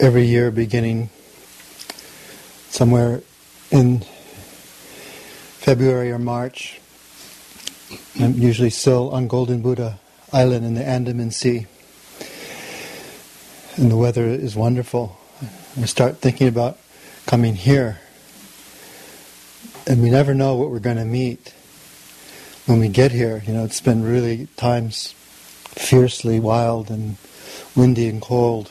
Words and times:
every 0.00 0.26
year 0.26 0.52
beginning 0.52 1.10
somewhere 2.68 3.20
in 3.72 3.98
February 5.58 6.12
or 6.12 6.18
March. 6.20 6.80
I'm 8.20 8.34
usually 8.34 8.70
still 8.70 9.10
on 9.10 9.26
Golden 9.26 9.60
Buddha 9.60 9.98
Island 10.32 10.64
in 10.64 10.74
the 10.74 10.86
Andaman 10.86 11.32
Sea. 11.32 11.66
And 13.76 13.90
the 13.90 13.96
weather 13.96 14.24
is 14.24 14.54
wonderful. 14.54 15.18
I 15.76 15.86
start 15.86 16.18
thinking 16.18 16.46
about 16.46 16.78
coming 17.26 17.56
here. 17.56 17.98
And 19.86 20.00
we 20.00 20.10
never 20.10 20.32
know 20.32 20.54
what 20.54 20.70
we're 20.70 20.78
going 20.78 20.96
to 20.96 21.04
meet 21.04 21.52
when 22.66 22.78
we 22.78 22.88
get 22.88 23.10
here. 23.10 23.42
You 23.46 23.52
know, 23.52 23.64
it's 23.64 23.80
been 23.80 24.04
really 24.04 24.46
times 24.56 25.12
fiercely 25.70 26.38
wild 26.38 26.88
and 26.88 27.16
windy 27.74 28.08
and 28.08 28.22
cold 28.22 28.70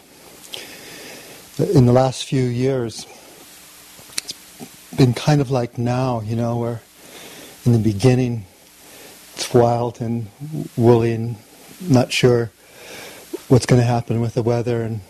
in 1.60 1.86
the 1.86 1.94
last 1.94 2.26
few 2.26 2.44
years, 2.44 3.06
it's 4.60 4.94
been 4.96 5.14
kind 5.14 5.42
of 5.42 5.50
like 5.50 5.78
now, 5.78 6.22
you 6.22 6.36
know, 6.36 6.58
where 6.58 6.82
in 7.66 7.72
the 7.72 7.80
beginning 7.80 8.46
it's 9.34 9.54
wild 9.54 10.00
and 10.00 10.28
woolly 10.76 11.14
and 11.14 11.36
not 11.82 12.12
sure 12.12 12.52
what's 13.48 13.66
going 13.66 13.82
to 13.82 13.86
happen 13.86 14.22
with 14.22 14.34
the 14.34 14.44
weather, 14.44 14.84
and 14.84 15.02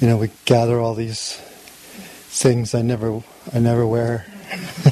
you 0.00 0.06
know, 0.06 0.16
we 0.16 0.30
gather 0.44 0.80
all 0.80 0.94
these 0.94 1.36
things 1.36 2.74
I 2.74 2.82
never, 2.82 3.22
I 3.52 3.58
never 3.58 3.86
wear 3.86 4.26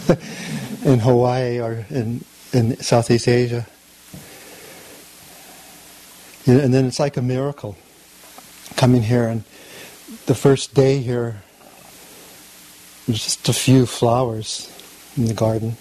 in 0.85 0.99
Hawaii 1.01 1.61
or 1.61 1.87
in 1.91 2.25
in 2.53 2.77
Southeast 2.79 3.29
Asia. 3.29 3.67
And 6.47 6.75
then 6.75 6.87
it's 6.87 6.99
like 6.99 7.17
a 7.17 7.23
miracle 7.23 7.77
coming 8.77 9.03
here 9.03 9.29
and 9.29 9.45
the 10.31 10.35
first 10.37 10.75
day 10.75 10.99
here, 10.99 11.43
there's 13.05 13.25
just 13.25 13.49
a 13.49 13.53
few 13.53 13.85
flowers 13.85 14.71
in 15.17 15.25
the 15.25 15.35
garden. 15.35 15.77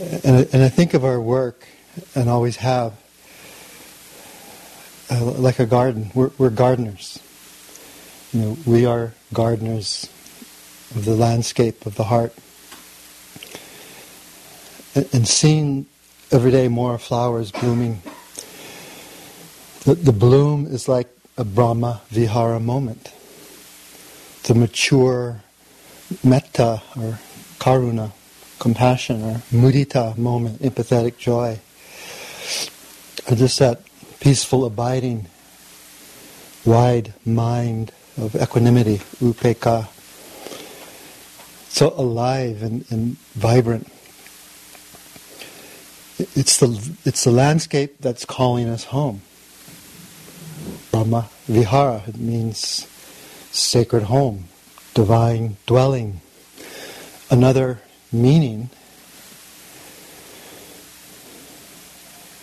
And 0.00 0.36
I, 0.36 0.46
and 0.52 0.64
I 0.64 0.68
think 0.68 0.94
of 0.94 1.04
our 1.04 1.20
work, 1.20 1.64
and 2.16 2.28
always 2.28 2.56
have, 2.56 2.94
uh, 5.12 5.26
like 5.38 5.60
a 5.60 5.66
garden. 5.66 6.10
We're, 6.12 6.32
we're 6.38 6.50
gardeners. 6.50 7.20
You 8.32 8.40
know, 8.40 8.56
we 8.66 8.84
are 8.84 9.12
gardeners 9.32 10.10
of 10.96 11.04
the 11.04 11.14
landscape 11.14 11.86
of 11.86 11.94
the 11.94 12.04
heart. 12.04 12.34
And, 14.96 15.08
and 15.14 15.28
seeing 15.28 15.86
every 16.32 16.50
day 16.50 16.66
more 16.66 16.98
flowers 16.98 17.52
blooming 17.52 18.02
the, 19.84 19.94
the 19.94 20.12
bloom 20.12 20.66
is 20.66 20.88
like 20.88 21.08
a 21.36 21.44
Brahma 21.44 22.00
Vihara 22.08 22.60
moment. 22.60 23.12
The 24.44 24.54
mature 24.54 25.42
metta 26.24 26.82
or 26.96 27.18
karuna, 27.58 28.12
compassion 28.58 29.22
or 29.22 29.34
mudita 29.52 30.16
moment, 30.16 30.60
empathetic 30.60 31.18
joy. 31.18 31.60
Or 33.30 33.36
just 33.36 33.58
that 33.58 33.82
peaceful 34.20 34.64
abiding, 34.64 35.26
wide 36.64 37.14
mind 37.24 37.92
of 38.16 38.34
equanimity, 38.34 38.98
upekkha. 39.20 39.88
So 41.68 41.92
alive 41.96 42.62
and, 42.62 42.84
and 42.90 43.16
vibrant. 43.34 43.86
It's 46.18 46.58
the, 46.58 46.96
it's 47.04 47.22
the 47.22 47.30
landscape 47.30 47.98
that's 48.00 48.24
calling 48.24 48.68
us 48.68 48.84
home. 48.84 49.22
Brahma 50.98 51.28
Vihara. 51.46 52.02
It 52.08 52.16
means 52.16 52.84
sacred 53.52 54.04
home, 54.04 54.46
divine 54.94 55.56
dwelling. 55.64 56.20
Another 57.30 57.80
meaning 58.10 58.70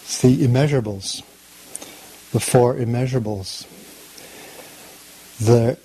is 0.06 0.22
the 0.22 0.48
immeasurables, 0.48 1.22
the 2.32 2.40
four 2.40 2.76
immeasurables. 2.76 3.68
The, 5.38 5.78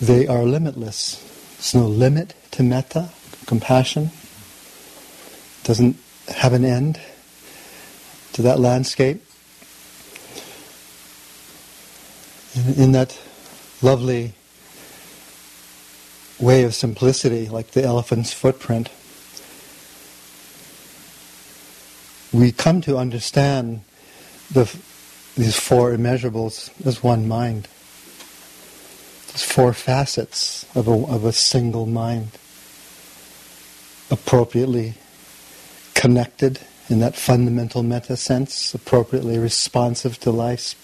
they 0.00 0.26
are 0.26 0.42
limitless. 0.42 1.22
There's 1.58 1.76
no 1.76 1.86
limit 1.86 2.34
to 2.52 2.64
metta, 2.64 3.10
compassion. 3.46 4.10
Doesn't 5.62 5.96
have 6.26 6.54
an 6.54 6.64
end 6.64 7.00
to 8.32 8.42
that 8.42 8.58
landscape. 8.58 9.22
In 12.56 12.92
that 12.92 13.18
lovely 13.82 14.32
way 16.38 16.64
of 16.64 16.74
simplicity, 16.74 17.48
like 17.48 17.72
the 17.72 17.82
elephant's 17.82 18.32
footprint, 18.32 18.90
we 22.32 22.52
come 22.52 22.80
to 22.82 22.96
understand 22.96 23.82
the, 24.52 24.64
these 25.36 25.58
four 25.58 25.92
immeasurables 25.92 26.70
as 26.86 27.02
one 27.02 27.26
mind. 27.28 27.68
These 29.32 29.44
four 29.44 29.72
facets 29.72 30.66
of 30.74 30.88
a, 30.88 30.92
of 30.92 31.24
a 31.24 31.32
single 31.32 31.86
mind, 31.86 32.30
appropriately 34.10 34.94
connected 35.94 36.60
in 36.88 37.00
that 37.00 37.16
fundamental 37.16 37.82
metta 37.82 38.16
sense, 38.16 38.72
appropriately 38.74 39.38
responsive 39.38 40.20
to 40.20 40.30
life's 40.30 40.76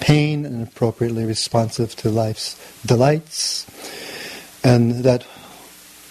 pain 0.00 0.44
and 0.44 0.66
appropriately 0.66 1.24
responsive 1.24 1.96
to 1.96 2.10
life's 2.10 2.60
delights, 2.84 3.66
and 4.62 5.04
that 5.04 5.26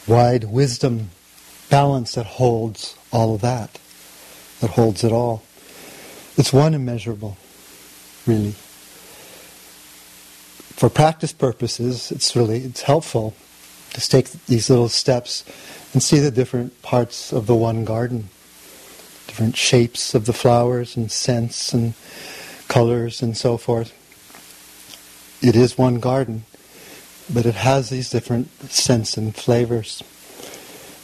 wide 0.08 0.46
wisdom 0.46 1.10
balance 1.70 2.16
that 2.16 2.26
holds 2.26 2.96
all 3.12 3.36
of 3.36 3.42
that, 3.42 3.80
that 4.62 4.72
holds 4.72 5.04
it 5.04 5.12
all. 5.12 5.44
It's 6.38 6.52
one 6.52 6.74
immeasurable, 6.74 7.38
really. 8.26 8.56
For 10.76 10.90
practice 10.90 11.32
purposes, 11.32 12.12
it's 12.12 12.36
really 12.36 12.60
it's 12.60 12.82
helpful 12.82 13.36
to 13.94 14.10
take 14.10 14.30
these 14.48 14.70
little 14.70 14.90
steps 14.90 15.46
and 15.94 16.04
see 16.04 16.20
the 16.20 16.32
different 16.32 16.82
parts 16.82 17.32
of 17.32 17.48
the 17.48 17.56
one 17.56 17.86
garden 17.86 18.30
different 19.28 19.56
shapes 19.56 20.13
of 20.13 20.25
the 20.25 20.34
flowers 20.34 20.96
and 20.96 21.12
scents 21.12 21.74
and 21.74 21.94
colors 22.68 23.22
and 23.22 23.36
so 23.36 23.58
forth. 23.58 23.94
It 25.41 25.56
is 25.56 25.78
one 25.78 26.00
garden, 26.00 26.46
but 27.31 27.46
it 27.46 27.56
has 27.56 27.90
these 27.90 28.09
different 28.09 28.50
scents 28.72 29.18
and 29.18 29.35
flavors. 29.35 30.03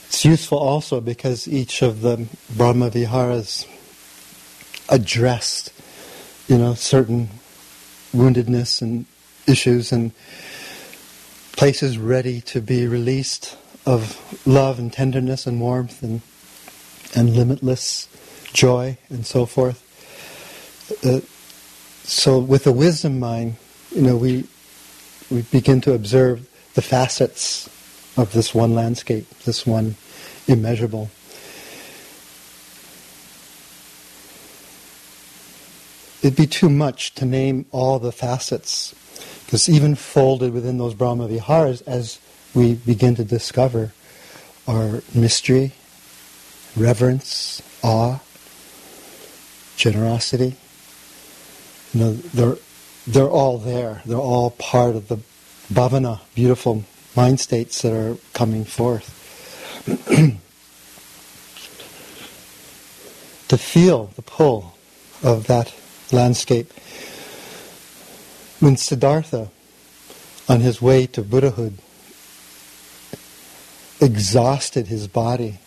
It's 0.08 0.26
useful 0.26 0.58
also 0.58 1.00
because 1.00 1.48
each 1.48 1.82
of 1.82 2.02
the 2.02 2.28
Brahma 2.50 2.90
Viharas 2.90 3.66
addressed, 4.90 5.72
you 6.48 6.58
know, 6.58 6.74
certain 6.74 7.30
woundedness 8.14 8.82
and 8.82 9.06
issues 9.48 9.92
and 9.92 10.12
places 11.54 11.98
ready 11.98 12.42
to 12.42 12.62
be 12.62 12.88
released 12.88 13.58
of 13.86 14.18
love 14.46 14.80
and 14.80 14.92
tenderness 14.92 15.48
and 15.48 15.60
warmth 15.60 16.04
and 16.04 16.22
and 17.16 17.36
limitless 17.36 18.08
joy 18.54 18.98
and 19.10 19.26
so 19.26 19.46
forth. 19.46 19.88
Uh, 21.06 21.22
so 22.04 22.40
with 22.40 22.64
the 22.66 22.72
wisdom 22.72 23.20
mind, 23.20 23.56
you 23.96 24.02
know, 24.02 24.18
we 24.18 24.46
we 25.30 25.44
begin 25.44 25.80
to 25.82 25.94
observe 25.94 26.48
the 26.74 26.82
facets 26.82 27.70
of 28.18 28.34
this 28.34 28.54
one 28.54 28.76
landscape, 28.76 29.30
this 29.46 29.66
one 29.66 29.96
immeasurable. 30.48 31.10
It'd 36.22 36.38
be 36.38 36.48
too 36.48 36.70
much 36.70 37.16
to 37.16 37.26
name 37.26 37.66
all 37.72 37.98
the 37.98 38.12
facets, 38.12 38.94
because 39.46 39.68
even 39.68 39.96
folded 39.96 40.54
within 40.54 40.78
those 40.78 40.94
Brahma 40.94 41.28
Viharas, 41.28 41.82
as 41.84 42.20
we 42.54 42.76
begin 42.76 43.16
to 43.16 43.24
discover, 43.24 43.92
are 44.68 45.02
mystery, 45.16 45.72
reverence, 46.76 47.62
awe, 47.82 48.20
generosity. 49.82 50.56
You 51.94 52.00
know, 52.00 52.14
they're 52.14 52.58
they're 53.08 53.30
all 53.30 53.58
there. 53.58 54.04
They're 54.06 54.18
all 54.18 54.52
part 54.52 54.96
of 54.96 55.08
the 55.08 55.18
bhavana, 55.74 56.20
beautiful 56.36 56.84
mind 57.16 57.40
states 57.40 57.82
that 57.82 57.92
are 57.92 58.18
coming 58.34 58.64
forth. 58.64 59.18
to 63.48 63.58
feel 63.58 64.12
the 64.16 64.22
pull 64.22 64.78
of 65.24 65.48
that 65.48 65.74
landscape. 66.12 66.72
When 68.60 68.78
Siddhartha, 68.78 69.50
on 70.48 70.60
his 70.60 70.80
way 70.80 71.08
to 71.08 71.24
Buddhahood, 71.24 71.80
exhausted 74.00 74.88
his 74.88 75.08
body 75.08 75.58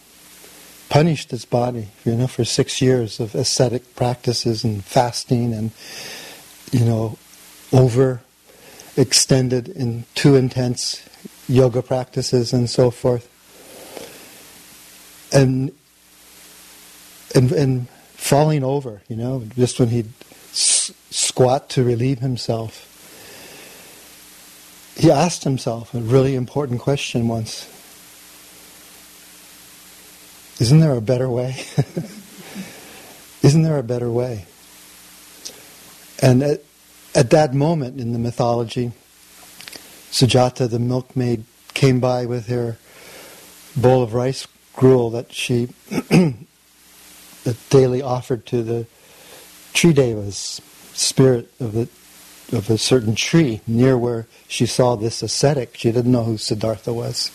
punished 0.88 1.30
his 1.30 1.44
body, 1.44 1.88
you 2.04 2.14
know, 2.14 2.26
for 2.26 2.44
six 2.44 2.80
years 2.80 3.20
of 3.20 3.34
ascetic 3.34 3.96
practices 3.96 4.64
and 4.64 4.84
fasting 4.84 5.52
and, 5.52 5.70
you 6.72 6.84
know, 6.84 7.18
over 7.72 8.20
extended 8.96 9.68
in 9.68 10.04
too 10.14 10.36
intense 10.36 11.02
yoga 11.48 11.82
practices 11.82 12.52
and 12.52 12.70
so 12.70 12.90
forth. 12.90 13.30
And, 15.32 15.72
and, 17.34 17.50
and 17.50 17.88
falling 18.12 18.62
over, 18.62 19.02
you 19.08 19.16
know, 19.16 19.44
just 19.56 19.80
when 19.80 19.88
he'd 19.88 20.12
s- 20.52 20.92
squat 21.10 21.68
to 21.70 21.82
relieve 21.82 22.20
himself. 22.20 22.90
He 24.96 25.10
asked 25.10 25.42
himself 25.42 25.92
a 25.92 25.98
really 25.98 26.36
important 26.36 26.80
question 26.80 27.26
once. 27.26 27.68
Isn't 30.60 30.80
there 30.80 30.96
a 30.96 31.00
better 31.00 31.28
way? 31.28 31.64
Isn't 33.42 33.62
there 33.62 33.78
a 33.78 33.82
better 33.82 34.10
way? 34.10 34.46
And 36.22 36.42
at, 36.42 36.62
at 37.14 37.30
that 37.30 37.54
moment 37.54 38.00
in 38.00 38.12
the 38.12 38.18
mythology, 38.18 38.92
Sujata, 40.10 40.70
the 40.70 40.78
milkmaid, 40.78 41.44
came 41.74 41.98
by 41.98 42.24
with 42.24 42.46
her 42.46 42.78
bowl 43.76 44.02
of 44.02 44.14
rice 44.14 44.46
gruel 44.74 45.10
that 45.10 45.32
she 45.32 45.66
that 45.90 46.36
daily 47.68 48.00
offered 48.00 48.46
to 48.46 48.62
the 48.62 48.86
tree 49.72 49.92
devas, 49.92 50.60
spirit 50.92 51.50
of 51.60 51.72
the 51.72 51.88
of 52.52 52.70
a 52.70 52.78
certain 52.78 53.14
tree 53.14 53.60
near 53.66 53.96
where 53.98 54.26
she 54.46 54.66
saw 54.66 54.94
this 54.96 55.22
ascetic. 55.22 55.76
She 55.76 55.90
didn't 55.90 56.12
know 56.12 56.24
who 56.24 56.36
Siddhartha 56.36 56.92
was. 56.92 57.30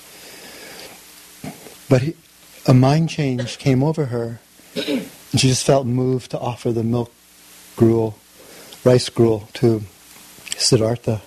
But 1.89 2.01
he, 2.03 2.15
a 2.69 2.73
mind 2.73 3.09
change 3.09 3.57
came 3.57 3.83
over 3.83 4.05
her, 4.05 4.39
and 4.75 5.09
she 5.31 5.47
just 5.47 5.65
felt 5.65 5.87
moved 5.87 6.29
to 6.29 6.39
offer 6.39 6.71
the 6.71 6.83
milk 6.83 7.11
gruel, 7.75 8.15
rice 8.83 9.09
gruel, 9.09 9.49
to 9.53 9.81
Siddhartha. 10.55 11.21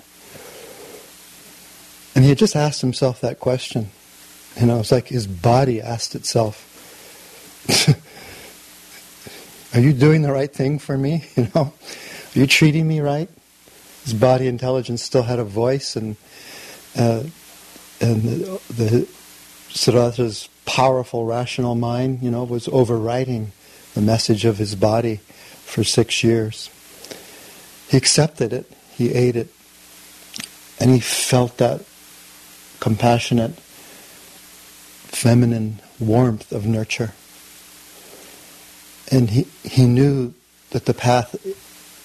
And 2.15 2.23
he 2.23 2.29
had 2.29 2.39
just 2.39 2.55
asked 2.55 2.81
himself 2.81 3.21
that 3.23 3.41
question. 3.41 3.91
You 4.61 4.67
know, 4.67 4.79
it's 4.79 4.93
like 4.93 5.09
his 5.09 5.27
body 5.27 5.81
asked 5.81 6.15
itself, 6.15 6.69
Are 9.75 9.81
you 9.81 9.93
doing 9.93 10.23
the 10.23 10.33
right 10.33 10.53
thing 10.53 10.79
for 10.79 10.97
me? 10.97 11.25
You 11.37 11.49
know, 11.55 11.73
are 11.73 12.39
you 12.39 12.47
treating 12.47 12.87
me 12.87 13.01
right? 13.01 13.29
His 14.05 14.15
body 14.15 14.47
intelligence 14.47 15.03
still 15.03 15.25
had 15.25 15.39
a 15.39 15.45
voice, 15.45 15.97
and 15.97 16.17
uh, 16.97 17.25
and 18.01 18.23
the, 18.23 18.61
the 18.71 19.09
Siddhartha's 19.71 20.49
powerful 20.65 21.25
rational 21.25 21.75
mind, 21.75 22.23
you 22.23 22.31
know, 22.31 22.45
was 22.45 22.69
overriding 22.69 23.53
the 23.95 24.01
message 24.01 24.45
of 24.45 24.59
his 24.59 24.75
body 24.75 25.17
for 25.65 25.85
six 25.85 26.23
years. 26.23 26.71
He 27.89 27.97
accepted 27.97 28.53
it. 28.53 28.71
He 28.95 29.13
ate 29.13 29.37
it, 29.37 29.49
and 30.79 30.91
he 30.91 31.01
felt 31.01 31.57
that 31.59 31.83
compassionate, 32.79 33.53
feminine 35.09 35.81
warmth 35.99 36.53
of 36.53 36.67
nurture. 36.67 37.13
And 39.11 39.31
he, 39.31 39.47
he 39.63 39.87
knew 39.87 40.35
that 40.71 40.87
the 40.87 40.95
path 40.95 41.35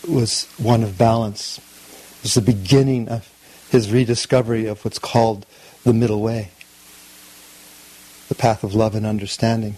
was 0.08 0.46
one 0.58 0.84
of 0.84 0.98
balance. 0.98 1.58
It 1.58 2.24
was 2.24 2.34
the 2.36 2.42
beginning 2.42 3.10
of 3.10 3.30
his 3.70 3.92
rediscovery 3.92 4.66
of 4.66 4.84
what's 4.86 5.00
called 5.00 5.46
the 5.84 5.94
middle 5.94 6.22
way, 6.22 6.52
path 8.38 8.64
of 8.64 8.74
love 8.74 8.96
and 8.96 9.06
understanding. 9.06 9.78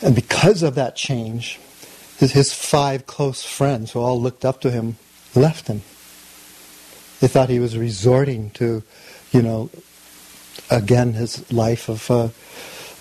And 0.00 0.14
because 0.14 0.62
of 0.62 0.74
that 0.74 0.96
change, 0.96 1.60
his, 2.18 2.32
his 2.32 2.52
five 2.52 3.06
close 3.06 3.44
friends 3.44 3.92
who 3.92 4.00
all 4.00 4.20
looked 4.20 4.44
up 4.44 4.60
to 4.62 4.70
him 4.70 4.96
left 5.34 5.68
him. 5.68 5.82
They 7.20 7.28
thought 7.28 7.48
he 7.48 7.60
was 7.60 7.76
resorting 7.76 8.50
to, 8.50 8.82
you 9.30 9.42
know, 9.42 9.70
again 10.70 11.14
his 11.14 11.50
life 11.52 11.88
of 11.88 12.10
uh, 12.10 12.28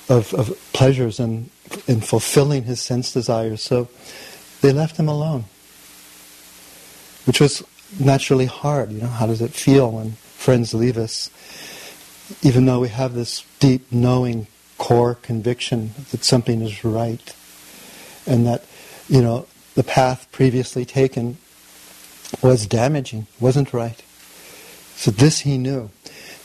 of, 0.09 0.33
of 0.33 0.73
pleasures 0.73 1.19
and 1.19 1.49
in 1.87 2.01
fulfilling 2.01 2.63
his 2.63 2.81
sense 2.81 3.13
desires. 3.13 3.61
So 3.61 3.87
they 4.61 4.71
left 4.71 4.97
him 4.97 5.07
alone, 5.07 5.45
which 7.25 7.39
was 7.39 7.63
naturally 7.99 8.45
hard. 8.45 8.91
You 8.91 9.01
know, 9.01 9.07
how 9.07 9.27
does 9.27 9.41
it 9.41 9.51
feel 9.51 9.91
when 9.91 10.11
friends 10.11 10.73
leave 10.73 10.97
us, 10.97 11.29
even 12.41 12.65
though 12.65 12.79
we 12.79 12.89
have 12.89 13.13
this 13.13 13.45
deep 13.59 13.91
knowing 13.91 14.47
core 14.77 15.15
conviction 15.15 15.91
that 16.11 16.23
something 16.23 16.61
is 16.61 16.83
right, 16.83 17.35
and 18.25 18.45
that 18.45 18.65
you 19.07 19.21
know 19.21 19.47
the 19.75 19.83
path 19.83 20.27
previously 20.31 20.85
taken 20.85 21.37
was 22.41 22.65
damaging, 22.65 23.27
wasn't 23.39 23.73
right. 23.73 24.01
So 24.95 25.11
this 25.11 25.39
he 25.39 25.57
knew. 25.57 25.89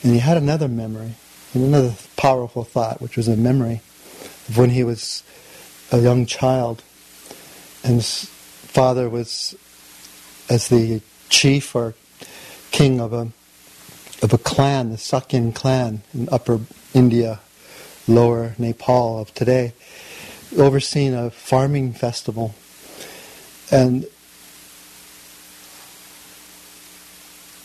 And 0.03 0.13
he 0.13 0.19
had 0.19 0.37
another 0.37 0.67
memory, 0.67 1.15
and 1.53 1.63
another 1.63 1.93
powerful 2.15 2.63
thought, 2.63 3.01
which 3.01 3.17
was 3.17 3.27
a 3.27 3.35
memory 3.35 3.81
of 4.47 4.57
when 4.57 4.69
he 4.69 4.83
was 4.83 5.23
a 5.91 5.99
young 5.99 6.25
child. 6.25 6.83
And 7.83 7.95
his 7.95 8.25
father 8.25 9.09
was, 9.09 9.55
as 10.49 10.67
the 10.67 11.01
chief 11.29 11.75
or 11.75 11.95
king 12.71 12.99
of 12.99 13.13
a, 13.13 13.31
of 14.21 14.33
a 14.33 14.37
clan, 14.37 14.89
the 14.89 14.97
Sakyan 14.97 15.53
clan 15.53 16.01
in 16.13 16.27
upper 16.31 16.59
India, 16.93 17.39
lower 18.07 18.55
Nepal 18.57 19.19
of 19.19 19.33
today, 19.33 19.73
overseeing 20.57 21.13
a 21.13 21.29
farming 21.29 21.93
festival. 21.93 22.55
And 23.71 24.05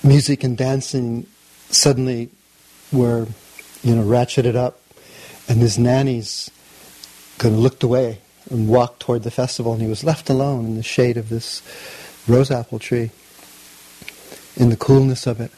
music 0.02 0.44
and 0.44 0.56
dancing 0.56 1.26
suddenly 1.70 2.28
were, 2.92 3.26
you 3.82 3.94
know, 3.94 4.02
ratcheted 4.02 4.56
up, 4.56 4.80
and 5.48 5.60
his 5.60 5.78
nannies 5.78 6.50
kind 7.38 7.54
of 7.54 7.60
looked 7.60 7.82
away 7.82 8.18
and 8.50 8.68
walked 8.68 9.00
toward 9.00 9.22
the 9.22 9.30
festival, 9.30 9.72
and 9.72 9.80
he 9.80 9.88
was 9.88 10.04
left 10.04 10.28
alone 10.28 10.66
in 10.66 10.76
the 10.76 10.82
shade 10.82 11.16
of 11.16 11.28
this 11.28 11.62
rose 12.28 12.50
apple 12.50 12.78
tree, 12.78 13.10
in 14.56 14.68
the 14.68 14.76
coolness 14.76 15.26
of 15.26 15.40
it. 15.40 15.50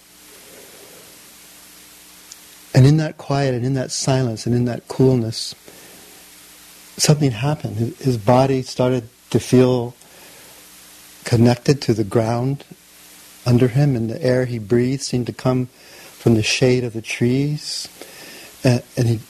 And 2.75 2.87
in 2.87 2.97
that 2.97 3.17
quiet 3.17 3.55
and 3.55 3.65
in 3.65 3.75
that 3.75 3.93
silence 3.93 4.47
and 4.47 4.55
in 4.55 4.65
that 4.65 4.89
coolness, 4.89 5.55
something 6.97 7.31
happened. 7.31 7.77
His 7.97 8.19
body 8.19 8.63
started 8.63 9.09
to 9.31 9.39
feel 9.39 9.95
connected 11.25 11.81
to 11.83 11.95
the 11.95 12.05
ground 12.05 12.65
under 13.47 13.69
him, 13.69 13.95
and 13.95 14.11
the 14.11 14.23
air 14.23 14.45
he 14.45 14.59
breathed 14.59 15.03
seemed 15.03 15.27
to 15.27 15.33
come 15.33 15.67
from 15.67 16.35
the 16.35 16.43
shade 16.43 16.83
of 16.85 16.93
the 16.93 17.03
trees. 17.03 17.89
And, 18.65 18.83
and 18.97 19.09
he 19.09 19.21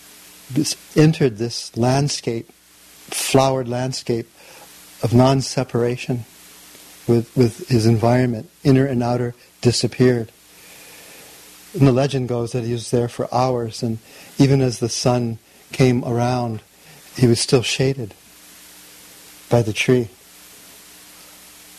entered 0.96 1.38
this 1.38 1.76
landscape, 1.76 2.50
flowered 3.10 3.68
landscape 3.68 4.28
of 5.02 5.12
non-separation 5.12 6.24
with, 7.06 7.36
with 7.36 7.68
his 7.68 7.86
environment. 7.86 8.50
Inner 8.62 8.86
and 8.86 9.02
outer 9.02 9.34
disappeared. 9.60 10.30
And 11.75 11.88
the 11.88 11.93
legend 11.93 12.28
goes 12.28 12.52
that 12.52 12.64
he 12.64 12.73
was 12.73 12.90
there 12.90 13.09
for 13.09 13.33
hours, 13.35 13.83
and 13.83 13.99
even 14.38 14.61
as 14.61 14.78
the 14.78 14.88
sun 14.88 15.38
came 15.73 16.04
around, 16.04 16.62
he 17.16 17.26
was 17.26 17.40
still 17.40 17.62
shaded 17.62 18.14
by 19.50 19.62
the 19.62 19.73
tree 19.73 20.09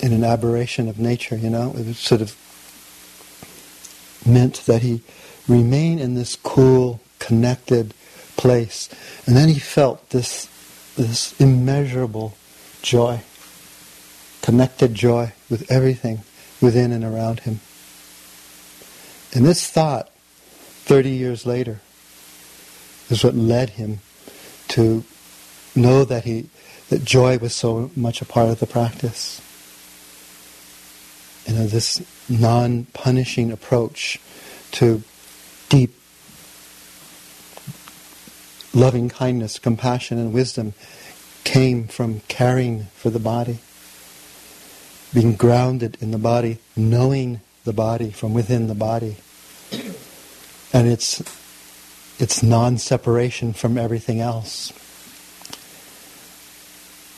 in 0.02 0.12
an 0.12 0.24
aberration 0.24 0.90
of 0.90 1.00
nature, 1.00 1.38
you 1.38 1.50
know. 1.50 1.74
It 1.78 1.96
sort 1.96 2.22
of 2.22 2.36
meant 4.26 4.66
that 4.66 4.82
he 4.82 5.02
remain 5.48 6.00
in 6.00 6.16
this 6.16 6.36
cool, 6.36 7.00
connected 7.20 7.94
place. 8.36 8.90
And 9.26 9.36
then 9.38 9.48
he 9.48 9.60
felt 9.60 10.10
this, 10.10 10.50
this 10.96 11.40
immeasurable 11.40 12.36
joy, 12.82 13.22
connected 14.42 14.94
joy 14.94 15.34
with 15.50 15.72
everything 15.72 16.24
within 16.62 16.92
and 16.92 17.04
around 17.04 17.42
him. 17.42 17.62
And 19.36 19.46
this 19.46 19.70
thought, 19.70 20.10
30 20.86 21.10
years 21.10 21.46
later, 21.46 21.82
is 23.10 23.24
what 23.24 23.36
led 23.36 23.72
him 23.72 24.00
to 24.70 25.04
know 25.76 26.04
that 26.06 26.24
he 26.24 26.50
that 26.90 27.04
joy 27.04 27.38
was 27.38 27.54
so 27.54 27.92
much 27.96 28.22
a 28.22 28.26
part 28.26 28.50
of 28.50 28.60
the 28.60 28.68
practice 28.68 29.42
you 31.46 31.54
know, 31.54 31.68
this 31.68 32.02
non-punishing 32.28 33.52
approach 33.52 34.20
to 34.72 35.04
deep 35.70 35.94
loving 38.74 39.10
kindness, 39.10 39.60
compassion, 39.60 40.18
and 40.18 40.34
wisdom 40.34 40.74
came 41.44 41.88
from 41.88 42.22
caring 42.28 42.86
for 42.96 43.10
the 43.10 43.20
body, 43.20 43.60
being 45.14 45.36
grounded 45.36 45.98
in 46.02 46.12
the 46.12 46.18
body, 46.18 46.58
knowing 46.76 47.42
the 47.64 47.74
body 47.74 48.10
from 48.10 48.34
within 48.34 48.68
the 48.68 48.76
body. 48.76 49.18
And 50.76 50.90
it's, 50.90 51.24
it's 52.20 52.44
non-separation 52.44 53.54
from 53.54 53.78
everything 53.78 54.20
else. 54.20 54.74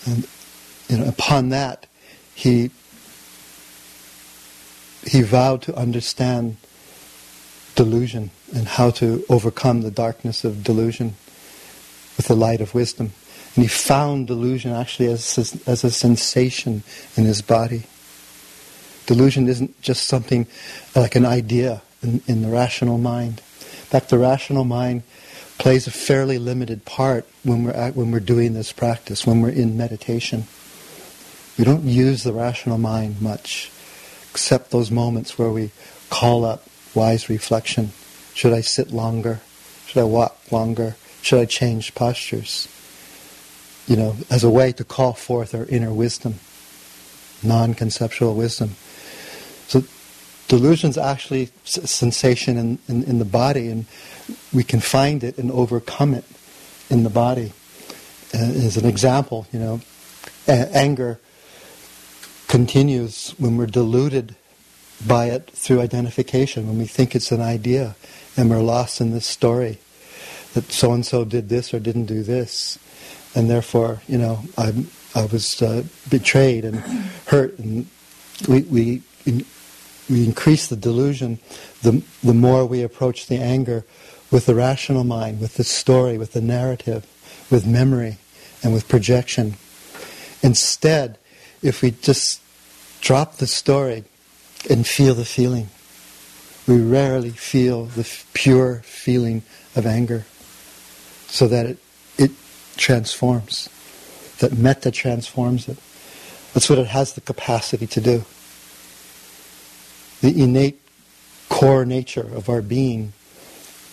And 0.06 0.28
you 0.88 0.98
know, 1.00 1.10
upon 1.10 1.50
that, 1.50 1.88
he 2.36 2.70
he 5.06 5.22
vowed 5.22 5.62
to 5.64 5.76
understand 5.76 6.58
delusion 7.76 8.30
and 8.54 8.68
how 8.68 8.92
to 8.92 9.24
overcome 9.30 9.82
the 9.82 9.92
darkness 9.92 10.44
of 10.44 10.64
delusion 10.64 11.16
with 12.18 12.28
the 12.28 12.36
light 12.36 12.62
of 12.62 12.76
wisdom. 12.76 13.12
And 13.56 13.64
he 13.64 13.68
found 13.68 14.28
delusion 14.28 14.72
actually 14.72 15.08
as, 15.08 15.64
as 15.66 15.84
a 15.84 15.92
sensation 15.92 16.84
in 17.16 17.24
his 17.24 17.42
body. 17.42 17.84
Delusion 19.06 19.48
isn't 19.48 19.82
just 19.82 20.08
something 20.08 20.46
like 20.96 21.16
an 21.16 21.26
idea 21.26 21.82
in, 22.04 22.22
in 22.28 22.42
the 22.42 22.50
rational 22.50 22.98
mind. 22.98 23.42
Fact, 23.88 24.10
the 24.10 24.18
rational 24.18 24.66
mind 24.66 25.04
plays 25.58 25.88
a 25.88 25.92
fairly 25.92 26.38
limited 26.38 26.86
part 26.86 27.26
when 27.44 27.64
we're 27.64 27.72
at, 27.72 27.96
when 27.96 28.12
we're 28.12 28.20
doing 28.20 28.54
this 28.54 28.74
practice, 28.74 29.26
when 29.26 29.42
we're 29.42 29.50
in 29.50 29.78
meditation. 29.78 30.46
We 31.58 31.64
don't 31.64 31.86
use 31.86 32.24
the 32.24 32.34
rational 32.34 32.78
mind 32.78 33.22
much, 33.22 33.72
except 34.30 34.72
those 34.72 34.92
moments 34.92 35.40
where 35.40 35.50
we 35.50 35.72
call 36.10 36.46
up 36.46 36.64
wise 36.94 37.30
reflection. 37.30 37.92
Should 38.34 38.54
I 38.54 38.62
sit 38.62 38.92
longer? 38.92 39.40
Should 39.88 40.02
I 40.02 40.04
walk 40.04 40.52
longer? 40.52 40.96
Should 41.22 41.40
I 41.40 41.46
change 41.46 41.96
postures? 41.96 42.68
You 43.88 43.96
know, 43.96 44.16
as 44.30 44.44
a 44.44 44.50
way 44.50 44.74
to 44.74 44.84
call 44.84 45.14
forth 45.14 45.56
our 45.56 45.66
inner 45.66 45.94
wisdom, 45.94 46.36
non-conceptual 47.42 48.36
wisdom. 48.36 48.76
Delusion's 50.48 50.98
actually 50.98 51.50
sensation 51.64 52.58
in, 52.58 52.80
in, 52.88 53.04
in 53.04 53.20
the 53.20 53.26
body, 53.26 53.68
and 53.68 53.86
we 54.54 54.64
can 54.64 54.80
find 54.80 55.24
it 55.24 55.38
and 55.38 55.52
overcome 55.52 56.14
it 56.14 56.26
in 56.90 57.04
the 57.04 57.10
body. 57.10 57.52
Uh, 58.34 58.38
as 58.38 58.78
an 58.78 58.86
example, 58.86 59.48
you 59.52 59.60
know, 59.60 59.82
a- 60.48 60.76
anger 60.76 61.20
continues 62.48 63.36
when 63.38 63.58
we're 63.58 63.66
deluded 63.66 64.36
by 65.06 65.26
it 65.26 65.50
through 65.52 65.82
identification, 65.82 66.68
when 66.68 66.78
we 66.78 66.86
think 66.86 67.14
it's 67.14 67.32
an 67.32 67.42
idea 67.42 67.96
and 68.36 68.50
we're 68.50 68.62
lost 68.62 69.02
in 69.02 69.12
this 69.12 69.26
story 69.26 69.80
that 70.54 70.72
so 70.72 70.94
and 70.94 71.06
so 71.06 71.26
did 71.26 71.50
this 71.50 71.74
or 71.74 71.80
didn't 71.80 72.06
do 72.06 72.24
this, 72.24 72.80
and 73.36 73.50
therefore, 73.50 74.02
you 74.08 74.18
know, 74.18 74.40
I 74.58 74.74
I 75.14 75.26
was 75.26 75.62
uh, 75.62 75.84
betrayed 76.10 76.66
and 76.66 76.78
hurt, 77.26 77.60
and 77.60 77.88
we 78.48 78.62
we 78.62 79.02
we 80.10 80.26
increase 80.26 80.68
the 80.68 80.76
delusion, 80.76 81.40
the 81.82 82.04
the 82.24 82.34
more 82.34 82.66
we 82.66 82.82
approach 82.82 83.28
the 83.28 83.38
anger 83.38 83.86
with 84.32 84.46
the 84.46 84.56
rational 84.56 85.04
mind, 85.04 85.40
with 85.40 85.56
the 85.56 85.64
story, 85.64 86.18
with 86.18 86.34
the 86.34 86.42
narrative, 86.42 87.06
with 87.50 87.66
memory, 87.66 88.18
and 88.64 88.74
with 88.74 88.88
projection. 88.88 89.56
Instead, 90.42 91.18
if 91.62 91.82
we 91.82 91.92
just 91.92 92.42
drop 93.02 93.38
the 93.38 93.48
story 93.48 94.04
and 94.70 94.86
feel 94.86 95.14
the 95.14 95.26
feeling, 95.26 95.70
we 96.68 96.82
rarely 96.82 97.32
feel 97.32 97.86
the 97.86 98.02
f- 98.02 98.26
pure 98.34 98.82
feeling 98.84 99.44
of 99.76 99.86
anger 99.86 100.26
so 101.28 101.48
that 101.48 101.66
it, 101.66 101.78
it 102.18 102.32
transforms, 102.76 103.70
that 104.40 104.58
metta 104.58 104.92
transforms 104.92 105.68
it. 105.68 105.78
That's 106.54 106.70
what 106.70 106.80
it 106.80 106.88
has 106.88 107.14
the 107.14 107.22
capacity 107.22 107.88
to 107.88 108.02
do. 108.02 108.26
The 110.22 110.42
innate 110.42 110.82
core 111.50 111.86
nature 111.86 112.28
of 112.36 112.50
our 112.50 112.62
being 112.62 113.14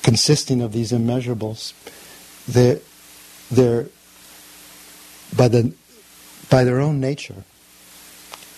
consisting 0.02 0.60
of 0.60 0.72
these 0.72 0.92
immeasurables, 0.92 1.72
they're, 2.46 2.80
they're 3.50 3.86
by, 5.36 5.48
the, 5.48 5.72
by 6.50 6.64
their 6.64 6.80
own 6.80 7.00
nature, 7.00 7.44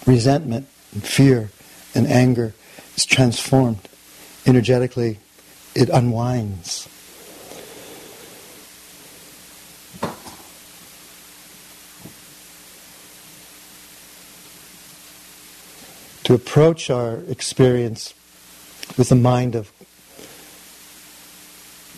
resentment 0.07 0.67
and 0.93 1.05
fear 1.05 1.51
and 1.95 2.07
anger 2.07 2.55
is 2.97 3.05
transformed. 3.05 3.89
Energetically, 4.45 5.19
it 5.75 5.89
unwinds. 5.89 6.89
To 16.27 16.35
approach 16.35 16.91
our 16.91 17.19
experience 17.29 18.13
with 18.99 19.11
the 19.11 19.15
mind 19.15 19.55
of 19.55 19.71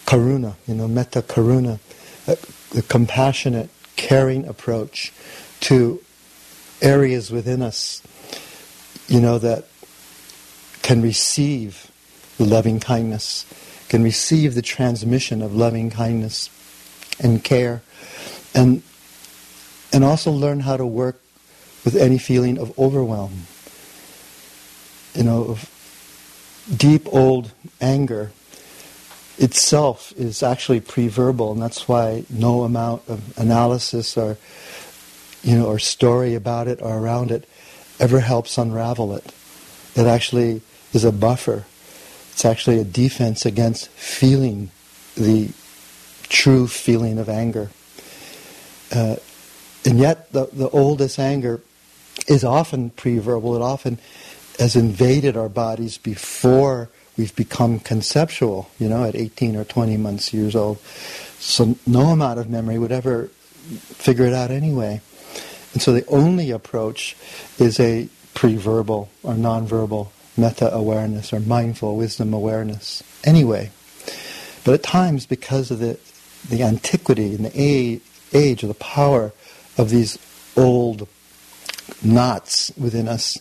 karuna, 0.04 0.56
you 0.66 0.74
know, 0.74 0.86
metta 0.86 1.22
karuna, 1.22 1.78
the 2.26 2.82
compassionate, 2.82 3.70
caring 3.96 4.46
approach 4.46 5.14
to 5.60 6.02
areas 6.82 7.30
within 7.30 7.62
us, 7.62 8.02
you 9.06 9.22
know, 9.22 9.38
that 9.38 9.64
can 10.82 11.00
receive 11.00 11.90
the 12.36 12.44
loving 12.44 12.80
kindness, 12.80 13.46
can 13.88 14.02
receive 14.02 14.54
the 14.54 14.60
transmission 14.60 15.40
of 15.40 15.54
loving 15.54 15.88
kindness 15.88 16.50
and 17.18 17.42
care, 17.42 17.80
and 18.54 18.82
and 19.90 20.04
also 20.04 20.30
learn 20.30 20.60
how 20.60 20.76
to 20.76 20.84
work 20.84 21.18
with 21.82 21.96
any 21.96 22.18
feeling 22.18 22.58
of 22.58 22.78
overwhelm. 22.78 23.46
You 25.14 25.24
know, 25.24 25.44
of 25.44 25.70
deep 26.74 27.06
old 27.12 27.52
anger 27.80 28.30
itself 29.38 30.12
is 30.16 30.42
actually 30.42 30.80
pre-verbal, 30.80 31.52
and 31.52 31.62
that's 31.62 31.88
why 31.88 32.24
no 32.28 32.62
amount 32.62 33.02
of 33.08 33.38
analysis 33.38 34.16
or 34.16 34.36
you 35.42 35.56
know 35.56 35.66
or 35.66 35.78
story 35.78 36.34
about 36.34 36.68
it 36.68 36.82
or 36.82 36.98
around 36.98 37.30
it 37.30 37.48
ever 38.00 38.20
helps 38.20 38.58
unravel 38.58 39.14
it. 39.14 39.32
It 39.94 40.06
actually 40.06 40.62
is 40.92 41.04
a 41.04 41.12
buffer. 41.12 41.64
It's 42.32 42.44
actually 42.44 42.78
a 42.78 42.84
defense 42.84 43.44
against 43.44 43.88
feeling 43.90 44.70
the 45.16 45.50
true 46.28 46.68
feeling 46.68 47.18
of 47.18 47.28
anger. 47.28 47.70
Uh, 48.94 49.16
and 49.84 49.98
yet, 49.98 50.30
the, 50.32 50.46
the 50.52 50.68
oldest 50.70 51.18
anger 51.18 51.60
is 52.26 52.44
often 52.44 52.90
pre-verbal. 52.90 53.56
It 53.56 53.62
often 53.62 53.98
has 54.58 54.76
invaded 54.76 55.36
our 55.36 55.48
bodies 55.48 55.98
before 55.98 56.88
we've 57.16 57.34
become 57.34 57.80
conceptual, 57.80 58.70
you 58.78 58.88
know, 58.88 59.04
at 59.04 59.14
18 59.14 59.56
or 59.56 59.64
20 59.64 59.96
months, 59.96 60.32
years 60.32 60.56
old. 60.56 60.78
So 61.38 61.76
no 61.86 62.06
amount 62.06 62.38
of 62.40 62.48
memory 62.48 62.78
would 62.78 62.92
ever 62.92 63.26
figure 63.26 64.26
it 64.26 64.32
out 64.32 64.50
anyway. 64.50 65.00
And 65.72 65.82
so 65.82 65.92
the 65.92 66.06
only 66.06 66.50
approach 66.50 67.16
is 67.58 67.78
a 67.78 68.08
pre-verbal 68.34 69.10
or 69.22 69.34
non-verbal 69.34 70.12
metta 70.36 70.72
awareness 70.72 71.32
or 71.32 71.40
mindful 71.40 71.96
wisdom 71.96 72.32
awareness 72.32 73.02
anyway. 73.24 73.70
But 74.64 74.74
at 74.74 74.82
times, 74.82 75.26
because 75.26 75.70
of 75.70 75.78
the, 75.80 75.98
the 76.48 76.62
antiquity 76.62 77.34
and 77.34 77.44
the 77.44 77.52
age, 77.54 78.00
age 78.32 78.62
or 78.62 78.68
the 78.68 78.74
power 78.74 79.32
of 79.76 79.90
these 79.90 80.18
old 80.56 81.08
knots 82.02 82.72
within 82.76 83.08
us, 83.08 83.38